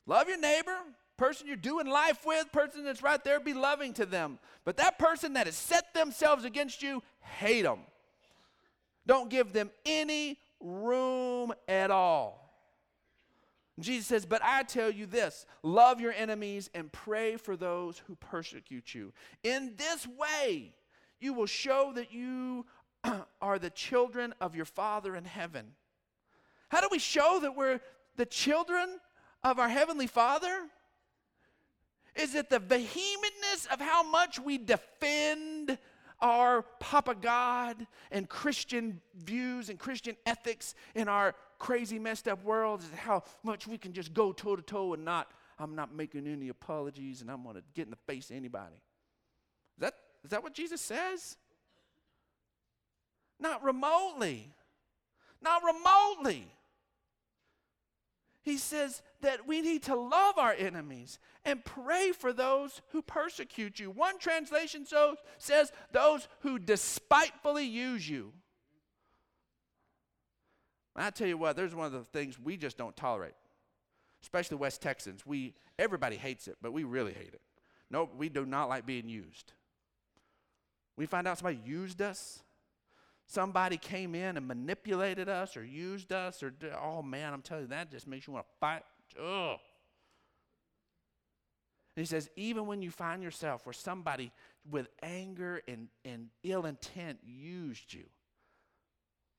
Love 0.06 0.28
your 0.28 0.38
neighbor, 0.38 0.76
person 1.16 1.46
you're 1.46 1.56
doing 1.56 1.86
life 1.86 2.24
with, 2.24 2.52
person 2.52 2.84
that's 2.84 3.02
right 3.02 3.22
there, 3.24 3.40
be 3.40 3.54
loving 3.54 3.92
to 3.94 4.06
them. 4.06 4.38
But 4.64 4.76
that 4.76 4.98
person 4.98 5.32
that 5.32 5.46
has 5.46 5.56
set 5.56 5.94
themselves 5.94 6.44
against 6.44 6.82
you, 6.82 7.02
hate 7.20 7.62
them. 7.62 7.80
Don't 9.06 9.30
give 9.30 9.52
them 9.52 9.70
any 9.84 10.38
room 10.60 11.52
at 11.68 11.90
all. 11.90 12.42
Jesus 13.78 14.06
says, 14.06 14.26
But 14.26 14.42
I 14.42 14.62
tell 14.62 14.90
you 14.90 15.06
this 15.06 15.46
love 15.62 16.00
your 16.00 16.12
enemies 16.12 16.70
and 16.74 16.90
pray 16.90 17.36
for 17.36 17.56
those 17.56 18.02
who 18.06 18.16
persecute 18.16 18.94
you. 18.94 19.12
In 19.42 19.74
this 19.76 20.06
way, 20.06 20.74
you 21.20 21.32
will 21.32 21.46
show 21.46 21.92
that 21.94 22.12
you 22.12 22.66
are 23.40 23.58
the 23.58 23.70
children 23.70 24.34
of 24.40 24.56
your 24.56 24.64
Father 24.64 25.14
in 25.14 25.24
heaven. 25.24 25.72
How 26.68 26.80
do 26.80 26.88
we 26.90 26.98
show 26.98 27.38
that 27.42 27.56
we're 27.56 27.80
the 28.16 28.26
children 28.26 28.98
of 29.42 29.58
our 29.58 29.68
Heavenly 29.68 30.06
Father? 30.06 30.68
Is 32.14 32.34
it 32.34 32.50
the 32.50 32.58
vehementness 32.58 33.66
of 33.70 33.80
how 33.80 34.02
much 34.02 34.38
we 34.40 34.58
defend 34.58 35.78
our 36.20 36.62
Papa 36.80 37.14
God 37.14 37.86
and 38.10 38.28
Christian 38.28 39.00
views 39.14 39.68
and 39.68 39.78
Christian 39.78 40.16
ethics 40.24 40.74
in 40.94 41.08
our 41.08 41.34
crazy, 41.58 41.98
messed 41.98 42.26
up 42.26 42.42
world? 42.42 42.80
Is 42.80 42.86
it 42.86 42.98
how 42.98 43.22
much 43.42 43.66
we 43.66 43.78
can 43.78 43.92
just 43.92 44.14
go 44.14 44.32
toe 44.32 44.56
to 44.56 44.62
toe 44.62 44.94
and 44.94 45.04
not, 45.04 45.30
I'm 45.58 45.74
not 45.74 45.94
making 45.94 46.26
any 46.26 46.48
apologies 46.48 47.20
and 47.20 47.30
I'm 47.30 47.42
going 47.42 47.56
to 47.56 47.62
get 47.74 47.84
in 47.84 47.90
the 47.90 48.12
face 48.12 48.30
of 48.30 48.36
anybody? 48.36 48.76
Is 49.76 49.80
that, 49.80 49.94
is 50.24 50.30
that 50.30 50.42
what 50.42 50.54
Jesus 50.54 50.80
says? 50.80 51.36
Not 53.38 53.62
remotely. 53.62 54.50
Not 55.42 55.62
remotely. 55.62 56.50
He 58.46 58.58
says 58.58 59.02
that 59.22 59.48
we 59.48 59.60
need 59.60 59.82
to 59.82 59.96
love 59.96 60.38
our 60.38 60.52
enemies 60.52 61.18
and 61.44 61.64
pray 61.64 62.12
for 62.12 62.32
those 62.32 62.80
who 62.92 63.02
persecute 63.02 63.80
you. 63.80 63.90
One 63.90 64.20
translation 64.20 64.86
so 64.86 65.16
says 65.36 65.72
those 65.90 66.28
who 66.42 66.60
despitefully 66.60 67.66
use 67.66 68.08
you. 68.08 68.32
I 70.94 71.10
tell 71.10 71.26
you 71.26 71.36
what, 71.36 71.56
there's 71.56 71.74
one 71.74 71.86
of 71.86 71.92
the 71.92 72.04
things 72.04 72.38
we 72.38 72.56
just 72.56 72.78
don't 72.78 72.96
tolerate, 72.96 73.34
especially 74.22 74.58
West 74.58 74.80
Texans. 74.80 75.26
We 75.26 75.54
everybody 75.76 76.14
hates 76.14 76.46
it, 76.46 76.56
but 76.62 76.72
we 76.72 76.84
really 76.84 77.12
hate 77.12 77.34
it. 77.34 77.42
No, 77.90 78.08
we 78.16 78.28
do 78.28 78.46
not 78.46 78.68
like 78.68 78.86
being 78.86 79.08
used. 79.08 79.54
We 80.96 81.06
find 81.06 81.26
out 81.26 81.38
somebody 81.38 81.58
used 81.64 82.00
us, 82.00 82.44
somebody 83.26 83.76
came 83.76 84.14
in 84.14 84.36
and 84.36 84.46
manipulated 84.46 85.28
us 85.28 85.56
or 85.56 85.64
used 85.64 86.12
us 86.12 86.42
or 86.42 86.52
oh 86.82 87.02
man 87.02 87.32
i'm 87.32 87.42
telling 87.42 87.64
you 87.64 87.68
that 87.68 87.90
just 87.90 88.06
makes 88.06 88.26
you 88.26 88.32
want 88.32 88.46
to 88.46 88.52
fight. 88.60 88.82
Ugh. 89.18 89.58
And 91.96 92.02
he 92.02 92.06
says 92.06 92.28
even 92.36 92.66
when 92.66 92.82
you 92.82 92.90
find 92.90 93.22
yourself 93.22 93.66
where 93.66 93.72
somebody 93.72 94.30
with 94.70 94.88
anger 95.02 95.62
and, 95.66 95.88
and 96.04 96.28
ill 96.42 96.66
intent 96.66 97.18
used 97.24 97.92
you 97.92 98.04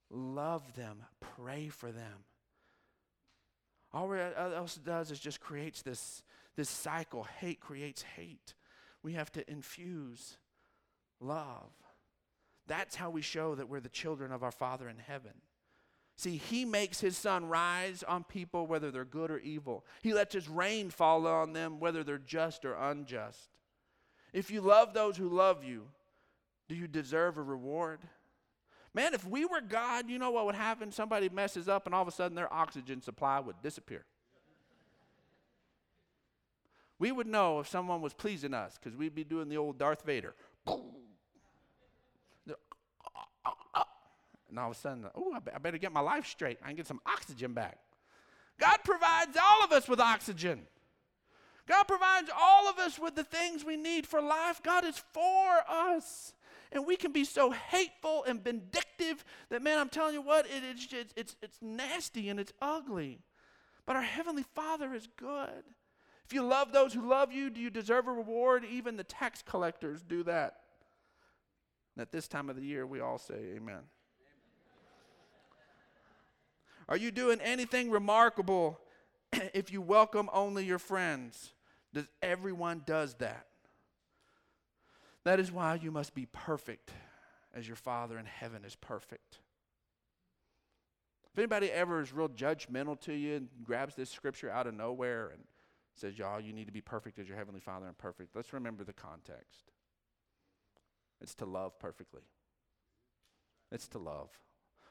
love 0.10 0.76
them 0.76 1.04
pray 1.20 1.70
for 1.70 1.92
them. 1.92 2.26
All 3.94 4.12
uh, 4.12 4.56
else 4.56 4.78
it 4.78 4.84
does 4.84 5.12
is 5.12 5.20
just 5.20 5.40
creates 5.40 5.82
this 5.82 6.24
this 6.56 6.70
cycle. 6.70 7.24
Hate 7.40 7.60
creates 7.60 8.02
hate. 8.02 8.56
We 9.04 9.14
have 9.14 9.32
to 9.34 9.50
infuse 9.50 10.38
love 11.22 11.72
that's 12.68 12.96
how 12.96 13.10
we 13.10 13.22
show 13.22 13.56
that 13.56 13.70
we're 13.70 13.80
the 13.80 13.90
children 13.90 14.32
of 14.32 14.44
our 14.44 14.52
Father 14.52 14.90
in 14.90 14.98
heaven. 14.98 15.34
See, 16.16 16.38
He 16.38 16.66
makes 16.66 17.00
His 17.00 17.18
sun 17.18 17.48
rise 17.48 18.04
on 18.04 18.24
people, 18.24 18.68
whether 18.68 18.92
they're 18.92 19.06
good 19.06 19.32
or 19.32 19.40
evil. 19.40 19.86
He 20.02 20.14
lets 20.14 20.34
His 20.34 20.50
rain 20.50 20.90
fall 20.90 21.28
on 21.28 21.54
them, 21.54 21.80
whether 21.80 22.04
they're 22.04 22.18
just 22.18 22.66
or 22.66 22.74
unjust. 22.74 23.50
If 24.34 24.52
you 24.52 24.62
love 24.62 24.94
those 24.94 25.18
who 25.18 25.30
love 25.30 25.64
you, 25.64 25.88
do 26.68 26.76
you 26.76 26.88
deserve 26.88 27.38
a 27.38 27.42
reward? 27.42 28.00
Man, 28.94 29.14
if 29.14 29.26
we 29.26 29.46
were 29.46 29.62
God, 29.62 30.10
you 30.10 30.18
know 30.18 30.32
what 30.32 30.46
would 30.48 30.56
happen? 30.56 30.92
Somebody 30.92 31.30
messes 31.30 31.70
up, 31.70 31.86
and 31.86 31.94
all 31.94 32.02
of 32.02 32.08
a 32.08 32.12
sudden 32.12 32.36
their 32.36 32.52
oxygen 32.52 33.02
supply 33.02 33.40
would 33.40 33.62
disappear. 33.62 34.06
We 37.00 37.12
would 37.12 37.28
know 37.28 37.60
if 37.60 37.68
someone 37.68 38.02
was 38.02 38.14
pleasing 38.14 38.56
us 38.56 38.78
because 38.78 38.98
we'd 38.98 39.14
be 39.14 39.24
doing 39.24 39.50
the 39.50 39.58
old 39.58 39.78
Darth 39.78 40.04
Vader. 40.04 40.34
And 44.50 44.58
all 44.60 44.72
of 44.72 44.78
a 44.78 44.80
sudden, 44.80 45.06
oh, 45.16 45.34
I 45.54 45.58
better 45.60 45.78
get 45.78 45.92
my 45.92 46.00
life 46.00 46.26
straight. 46.26 46.58
I 46.64 46.68
can 46.68 46.76
get 46.76 46.88
some 46.88 47.02
oxygen 47.06 47.54
back. 47.54 47.80
God 48.60 48.78
provides 48.84 49.38
all 49.38 49.64
of 49.64 49.72
us 49.72 49.88
with 49.88 50.00
oxygen. 50.00 50.62
God 51.68 51.84
provides 51.84 52.30
all 52.36 52.70
of 52.70 52.80
us 52.80 52.98
with 52.98 53.16
the 53.16 53.24
things 53.24 53.66
we 53.66 53.76
need 53.76 54.08
for 54.08 54.22
life. 54.22 54.62
God 54.64 54.86
is 54.86 55.04
for 55.12 55.64
us. 55.70 56.34
And 56.72 56.86
we 56.86 56.96
can 56.96 57.12
be 57.12 57.24
so 57.24 57.52
hateful 57.52 58.24
and 58.26 58.44
vindictive 58.44 59.24
that, 59.50 59.62
man, 59.62 59.78
I'm 59.78 59.90
telling 59.90 60.14
you 60.14 60.22
what, 60.22 60.46
it, 60.46 60.64
it's, 60.64 61.12
it's, 61.16 61.36
it's 61.42 61.58
nasty 61.62 62.30
and 62.30 62.40
it's 62.40 62.54
ugly. 62.62 63.20
But 63.86 63.96
our 63.96 64.02
Heavenly 64.02 64.44
Father 64.56 64.94
is 64.94 65.08
good. 65.18 65.64
If 66.26 66.34
you 66.34 66.44
love 66.44 66.74
those 66.74 66.94
who 66.94 67.08
love 67.08 67.32
you, 67.32 67.50
do 67.50 67.62
you 67.62 67.70
deserve 67.70 68.08
a 68.08 68.12
reward? 68.12 68.66
Even 68.70 68.98
the 68.98 69.04
tax 69.04 69.42
collectors 69.42 70.02
do 70.04 70.24
that. 70.24 70.58
And 71.96 72.02
at 72.02 72.12
this 72.12 72.28
time 72.28 72.50
of 72.50 72.58
the 72.58 72.62
year, 72.62 72.86
we 72.86 73.00
all 73.00 73.18
say, 73.18 73.54
Amen. 73.56 73.80
Are 76.90 76.98
you 76.98 77.12
doing 77.12 77.42
anything 77.42 77.92
remarkable 77.92 78.80
if 79.54 79.72
you 79.72 79.82
welcome 79.82 80.30
only 80.32 80.66
your 80.66 80.80
friends? 80.80 81.52
Does 81.94 82.08
everyone 82.22 82.84
does 82.86 83.16
that? 83.16 83.48
That 85.24 85.40
is 85.40 85.52
why 85.52 85.76
you 85.76 85.92
must 85.92 86.16
be 86.16 86.28
perfect 86.32 86.92
as 87.54 87.68
your 87.68 87.76
Father 87.76 88.18
in 88.18 88.26
heaven 88.26 88.64
is 88.64 88.76
perfect. 88.76 89.40
If 91.34 91.40
anybody 91.40 91.70
ever 91.72 92.02
is 92.02 92.14
real 92.14 92.30
judgmental 92.30 93.00
to 93.02 93.14
you 93.14 93.36
and 93.36 93.50
grabs 93.64 93.96
this 93.96 94.10
scripture 94.10 94.50
out 94.50 94.68
of 94.68 94.74
nowhere 94.74 95.30
and 95.34 95.44
says, 95.94 96.18
Y'all, 96.18 96.40
you 96.40 96.54
need 96.54 96.68
to 96.68 96.72
be 96.72 96.82
perfect 96.82 97.20
as 97.20 97.28
your 97.28 97.38
Heavenly 97.38 97.60
Father 97.60 97.88
and 97.88 97.98
perfect, 97.98 98.36
let's 98.36 98.54
remember 98.54 98.84
the 98.84 98.94
context. 98.94 99.72
It's 101.20 101.36
to 101.36 101.46
love 101.46 101.78
perfectly, 101.78 102.22
it's 103.72 103.88
to 103.90 103.98
love. 103.98 104.30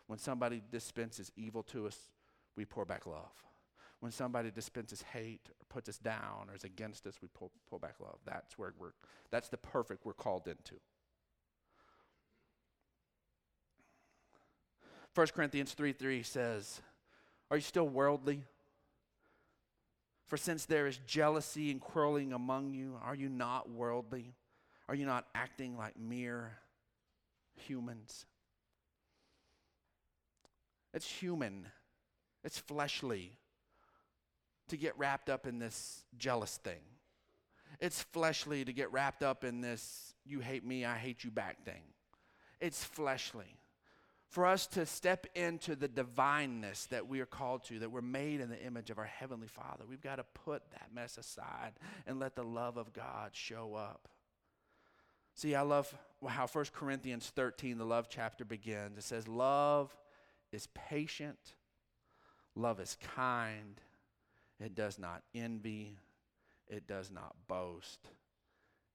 When 0.07 0.19
somebody 0.19 0.63
dispenses 0.71 1.33
evil 1.37 1.63
to 1.65 1.87
us, 1.87 1.99
we 2.57 2.65
pour 2.65 2.85
back 2.85 3.07
love. 3.07 3.33
When 4.01 4.13
somebody 4.13 4.51
dispenses 4.51 5.03
hate 5.03 5.49
or 5.49 5.65
puts 5.69 5.89
us 5.89 5.99
down 5.99 6.49
or 6.49 6.55
is 6.55 6.65
against 6.65 7.07
us, 7.07 7.17
we 7.23 7.29
pull, 7.29 7.51
pull 7.69 7.79
back 7.79 7.95
love. 8.01 8.19
That's 8.25 8.59
where 8.59 8.73
we're, 8.79 8.93
that's 9.31 9.49
the 9.49 9.57
perfect 9.57 10.05
we're 10.05 10.13
called 10.13 10.47
into. 10.47 10.75
1 15.15 15.27
Corinthians 15.29 15.73
3 15.73 15.93
3 15.93 16.23
says, 16.23 16.83
Are 17.51 17.57
you 17.57 17.63
still 17.63 17.89
worldly? 17.89 18.45
For 20.27 20.37
since 20.37 20.67
there 20.67 20.87
is 20.87 20.99
jealousy 21.07 21.71
and 21.71 21.81
quarreling 21.81 22.33
among 22.33 22.75
you, 22.75 22.99
are 23.03 23.15
you 23.15 23.29
not 23.29 23.71
worldly? 23.71 24.35
Are 24.89 24.95
you 24.95 25.07
not 25.07 25.27
acting 25.35 25.77
like 25.77 25.99
mere 25.99 26.59
humans? 27.55 28.27
It's 30.97 31.07
human, 31.07 31.67
it's 32.43 32.59
fleshly 32.59 33.33
to 34.69 34.79
get 34.79 34.97
wrapped 34.97 35.29
up 35.29 35.47
in 35.47 35.59
this 35.59 36.03
jealous 36.17 36.57
thing. 36.57 36.81
It's 37.81 38.03
fleshly 38.03 38.65
to 38.65 38.73
get 38.73 38.91
wrapped 38.91 39.23
up 39.23 39.45
in 39.45 39.61
this 39.61 40.15
you 40.25 40.41
hate 40.41 40.65
me, 40.65 40.87
I 40.87 40.97
hate 40.97 41.23
you 41.23 41.31
back 41.31 41.67
thing. 41.67 41.83
It's 42.63 42.83
fleshly. 42.83 43.59
For 44.31 44.47
us 44.47 44.67
to 44.69 44.87
step 44.87 45.27
into 45.35 45.77
the 45.77 45.87
divineness 45.87 46.87
that 46.87 47.07
we 47.07 47.21
are 47.21 47.27
called 47.27 47.65
to, 47.65 47.79
that 47.81 47.93
we're 47.93 48.01
made 48.01 48.41
in 48.41 48.49
the 48.49 48.65
image 48.65 48.89
of 48.89 48.99
our 48.99 49.05
Heavenly 49.05 49.49
Father, 49.49 49.85
we've 49.87 50.01
got 50.01 50.17
to 50.17 50.25
put 50.33 50.63
that 50.71 50.95
mess 50.95 51.19
aside 51.19 51.73
and 52.07 52.19
let 52.19 52.37
the 52.37 52.43
love 52.43 52.79
of 52.79 52.95
God 52.95 53.33
show 53.35 53.75
up. 53.75 54.09
See, 55.35 55.55
I 55.55 55.61
love 55.61 55.95
how 56.27 56.47
1 56.47 56.65
Corinthians 56.73 57.31
13, 57.37 57.77
the 57.77 57.85
love 57.85 58.09
chapter, 58.09 58.47
begins. 58.47 58.97
It 58.97 59.05
says, 59.05 59.29
Love 59.29 59.95
is 60.53 60.69
patient, 60.69 61.55
love 62.55 62.81
is 62.81 62.97
kind, 63.15 63.81
it 64.61 64.75
does 64.75 64.99
not 64.99 65.23
envy, 65.35 65.99
it 66.69 66.87
does 66.87 67.11
not 67.11 67.35
boast, 67.49 68.09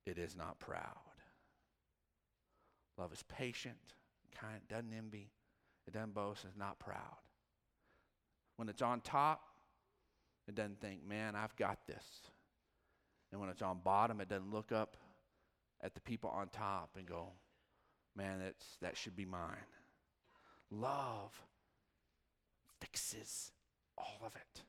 it 0.06 0.18
is 0.18 0.36
not 0.36 0.60
proud. 0.60 0.98
Love 2.98 3.14
is 3.14 3.24
patient, 3.24 3.78
kind, 4.40 4.62
doesn't 4.70 4.94
envy, 4.94 5.30
it 5.88 5.94
doesn't 5.94 6.14
boast, 6.14 6.46
it's 6.46 6.58
not 6.58 6.80
proud. 6.80 7.18
When 8.58 8.70
it's 8.70 8.82
on 8.82 9.02
top, 9.02 9.42
it 10.48 10.56
doesn't 10.56 10.82
think, 10.82 11.08
man, 11.08 11.36
I've 11.36 11.56
got 11.56 11.80
this. 11.88 12.04
And 13.32 13.40
when 13.40 13.50
it's 13.50 13.62
on 13.62 13.80
bottom, 13.84 14.20
it 14.20 14.30
doesn't 14.30 14.52
look 14.52 14.72
up 14.72 14.98
at 15.82 15.96
the 15.96 16.02
people 16.02 16.30
on 16.30 16.50
top 16.50 16.92
and 16.98 17.08
go, 17.08 17.30
man, 18.16 18.40
that's, 18.44 18.66
that 18.82 18.98
should 18.98 19.16
be 19.16 19.26
mine. 19.26 19.56
Love 20.72 21.44
fixes 22.80 23.52
all 23.98 24.22
of 24.26 24.36
it. 24.36 24.64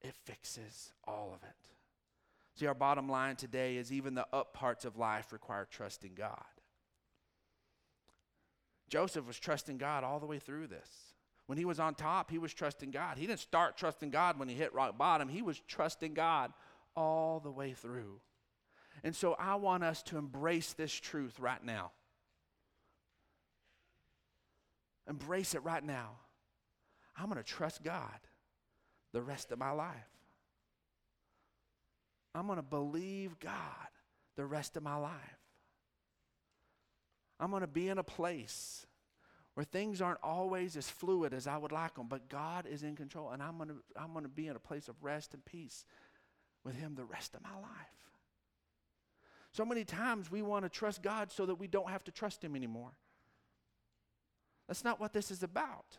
It 0.00 0.14
fixes 0.24 0.92
all 1.06 1.32
of 1.34 1.42
it. 1.42 1.56
See, 2.56 2.66
our 2.66 2.74
bottom 2.74 3.08
line 3.08 3.36
today 3.36 3.76
is 3.76 3.92
even 3.92 4.14
the 4.14 4.26
up 4.32 4.54
parts 4.54 4.84
of 4.84 4.96
life 4.96 5.32
require 5.32 5.66
trusting 5.68 6.12
God. 6.14 6.44
Joseph 8.88 9.26
was 9.26 9.38
trusting 9.38 9.78
God 9.78 10.04
all 10.04 10.20
the 10.20 10.26
way 10.26 10.38
through 10.38 10.68
this. 10.68 10.88
When 11.46 11.58
he 11.58 11.64
was 11.64 11.80
on 11.80 11.94
top, 11.94 12.30
he 12.30 12.38
was 12.38 12.54
trusting 12.54 12.90
God. 12.90 13.18
He 13.18 13.26
didn't 13.26 13.40
start 13.40 13.76
trusting 13.76 14.10
God 14.10 14.38
when 14.38 14.48
he 14.48 14.54
hit 14.54 14.72
rock 14.72 14.96
bottom, 14.96 15.28
he 15.28 15.42
was 15.42 15.60
trusting 15.66 16.14
God 16.14 16.52
all 16.96 17.40
the 17.40 17.50
way 17.50 17.72
through. 17.72 18.20
And 19.02 19.14
so 19.14 19.34
I 19.38 19.56
want 19.56 19.82
us 19.82 20.02
to 20.04 20.16
embrace 20.16 20.72
this 20.72 20.92
truth 20.92 21.38
right 21.40 21.62
now. 21.62 21.90
Embrace 25.08 25.54
it 25.54 25.62
right 25.62 25.84
now. 25.84 26.12
I'm 27.16 27.26
going 27.26 27.36
to 27.36 27.42
trust 27.42 27.82
God 27.82 28.18
the 29.12 29.22
rest 29.22 29.52
of 29.52 29.58
my 29.58 29.70
life. 29.70 29.94
I'm 32.34 32.46
going 32.46 32.56
to 32.56 32.62
believe 32.62 33.38
God 33.38 33.52
the 34.36 34.44
rest 34.44 34.76
of 34.76 34.82
my 34.82 34.96
life. 34.96 35.12
I'm 37.38 37.50
going 37.50 37.60
to 37.60 37.68
be 37.68 37.88
in 37.88 37.98
a 37.98 38.04
place 38.04 38.86
where 39.54 39.64
things 39.64 40.00
aren't 40.00 40.22
always 40.22 40.76
as 40.76 40.90
fluid 40.90 41.32
as 41.32 41.46
I 41.46 41.56
would 41.56 41.70
like 41.70 41.94
them, 41.94 42.08
but 42.08 42.28
God 42.28 42.66
is 42.66 42.82
in 42.82 42.96
control, 42.96 43.30
and 43.30 43.42
I'm 43.42 43.56
going 43.56 43.68
to, 43.68 43.76
I'm 43.96 44.12
going 44.12 44.24
to 44.24 44.28
be 44.28 44.48
in 44.48 44.56
a 44.56 44.60
place 44.60 44.88
of 44.88 44.96
rest 45.02 45.32
and 45.32 45.44
peace 45.44 45.84
with 46.64 46.74
Him 46.74 46.94
the 46.96 47.04
rest 47.04 47.34
of 47.34 47.42
my 47.42 47.54
life. 47.54 47.70
So 49.52 49.64
many 49.64 49.84
times 49.84 50.30
we 50.32 50.42
want 50.42 50.64
to 50.64 50.68
trust 50.68 51.02
God 51.02 51.30
so 51.30 51.46
that 51.46 51.54
we 51.54 51.68
don't 51.68 51.90
have 51.90 52.02
to 52.04 52.10
trust 52.10 52.42
Him 52.42 52.56
anymore. 52.56 52.90
That's 54.66 54.84
not 54.84 55.00
what 55.00 55.12
this 55.12 55.30
is 55.30 55.42
about. 55.42 55.98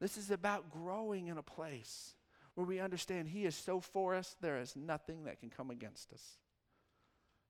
This 0.00 0.16
is 0.16 0.30
about 0.30 0.70
growing 0.70 1.26
in 1.28 1.38
a 1.38 1.42
place 1.42 2.14
where 2.54 2.66
we 2.66 2.80
understand 2.80 3.28
He 3.28 3.44
is 3.44 3.54
so 3.54 3.80
for 3.80 4.14
us, 4.14 4.36
there 4.40 4.58
is 4.58 4.76
nothing 4.76 5.24
that 5.24 5.40
can 5.40 5.50
come 5.50 5.70
against 5.70 6.12
us. 6.12 6.22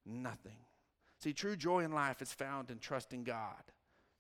Nothing. 0.05 0.59
See, 1.19 1.33
true 1.33 1.57
joy 1.57 1.81
in 1.81 1.93
life 1.93 2.23
is 2.23 2.33
found 2.33 2.71
in 2.71 2.79
trusting 2.79 3.25
God 3.25 3.63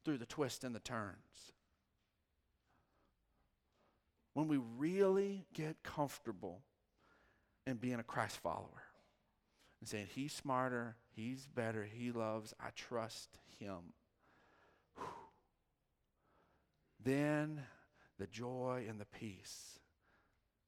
through 0.05 0.18
the 0.18 0.26
twists 0.26 0.64
and 0.64 0.74
the 0.74 0.80
turns. 0.80 1.53
When 4.34 4.49
we 4.49 4.59
really 4.76 5.47
get 5.55 5.82
comfortable 5.82 6.61
in 7.66 7.76
being 7.76 7.99
a 7.99 8.05
Christ 8.05 8.36
follower 8.38 8.82
and 9.80 9.88
saying, 9.88 10.07
He's 10.14 10.32
smarter, 10.32 10.97
He's 11.14 11.47
better, 11.47 11.84
He 11.84 12.12
loves, 12.12 12.55
I 12.61 12.68
trust 12.74 13.38
Him. 13.59 13.92
Then 17.07 17.63
the 18.19 18.27
joy 18.27 18.85
and 18.89 19.01
the 19.01 19.05
peace 19.05 19.79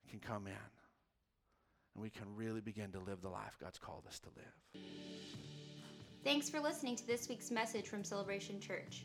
can 0.09 0.20
come 0.20 0.47
in. 0.47 0.53
And 0.53 2.03
we 2.03 2.11
can 2.11 2.32
really 2.36 2.61
begin 2.61 2.93
to 2.93 3.01
live 3.01 3.20
the 3.22 3.28
life 3.28 3.57
God's 3.61 3.78
called 3.78 4.05
us 4.07 4.20
to 4.20 4.28
live. 4.36 4.84
Thanks 6.22 6.49
for 6.49 6.61
listening 6.61 6.95
to 6.95 7.07
this 7.09 7.28
week's 7.28 7.51
message 7.51 7.89
from 7.89 8.05
Celebration 8.05 8.61
Church. 8.61 9.05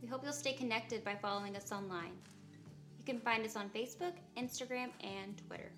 We 0.00 0.08
hope 0.08 0.22
you'll 0.24 0.32
stay 0.32 0.54
connected 0.54 1.04
by 1.04 1.16
following 1.16 1.54
us 1.54 1.70
online. 1.70 2.12
You 2.98 3.04
can 3.04 3.20
find 3.20 3.44
us 3.44 3.56
on 3.56 3.68
Facebook, 3.68 4.14
Instagram, 4.38 4.88
and 5.02 5.36
Twitter. 5.46 5.70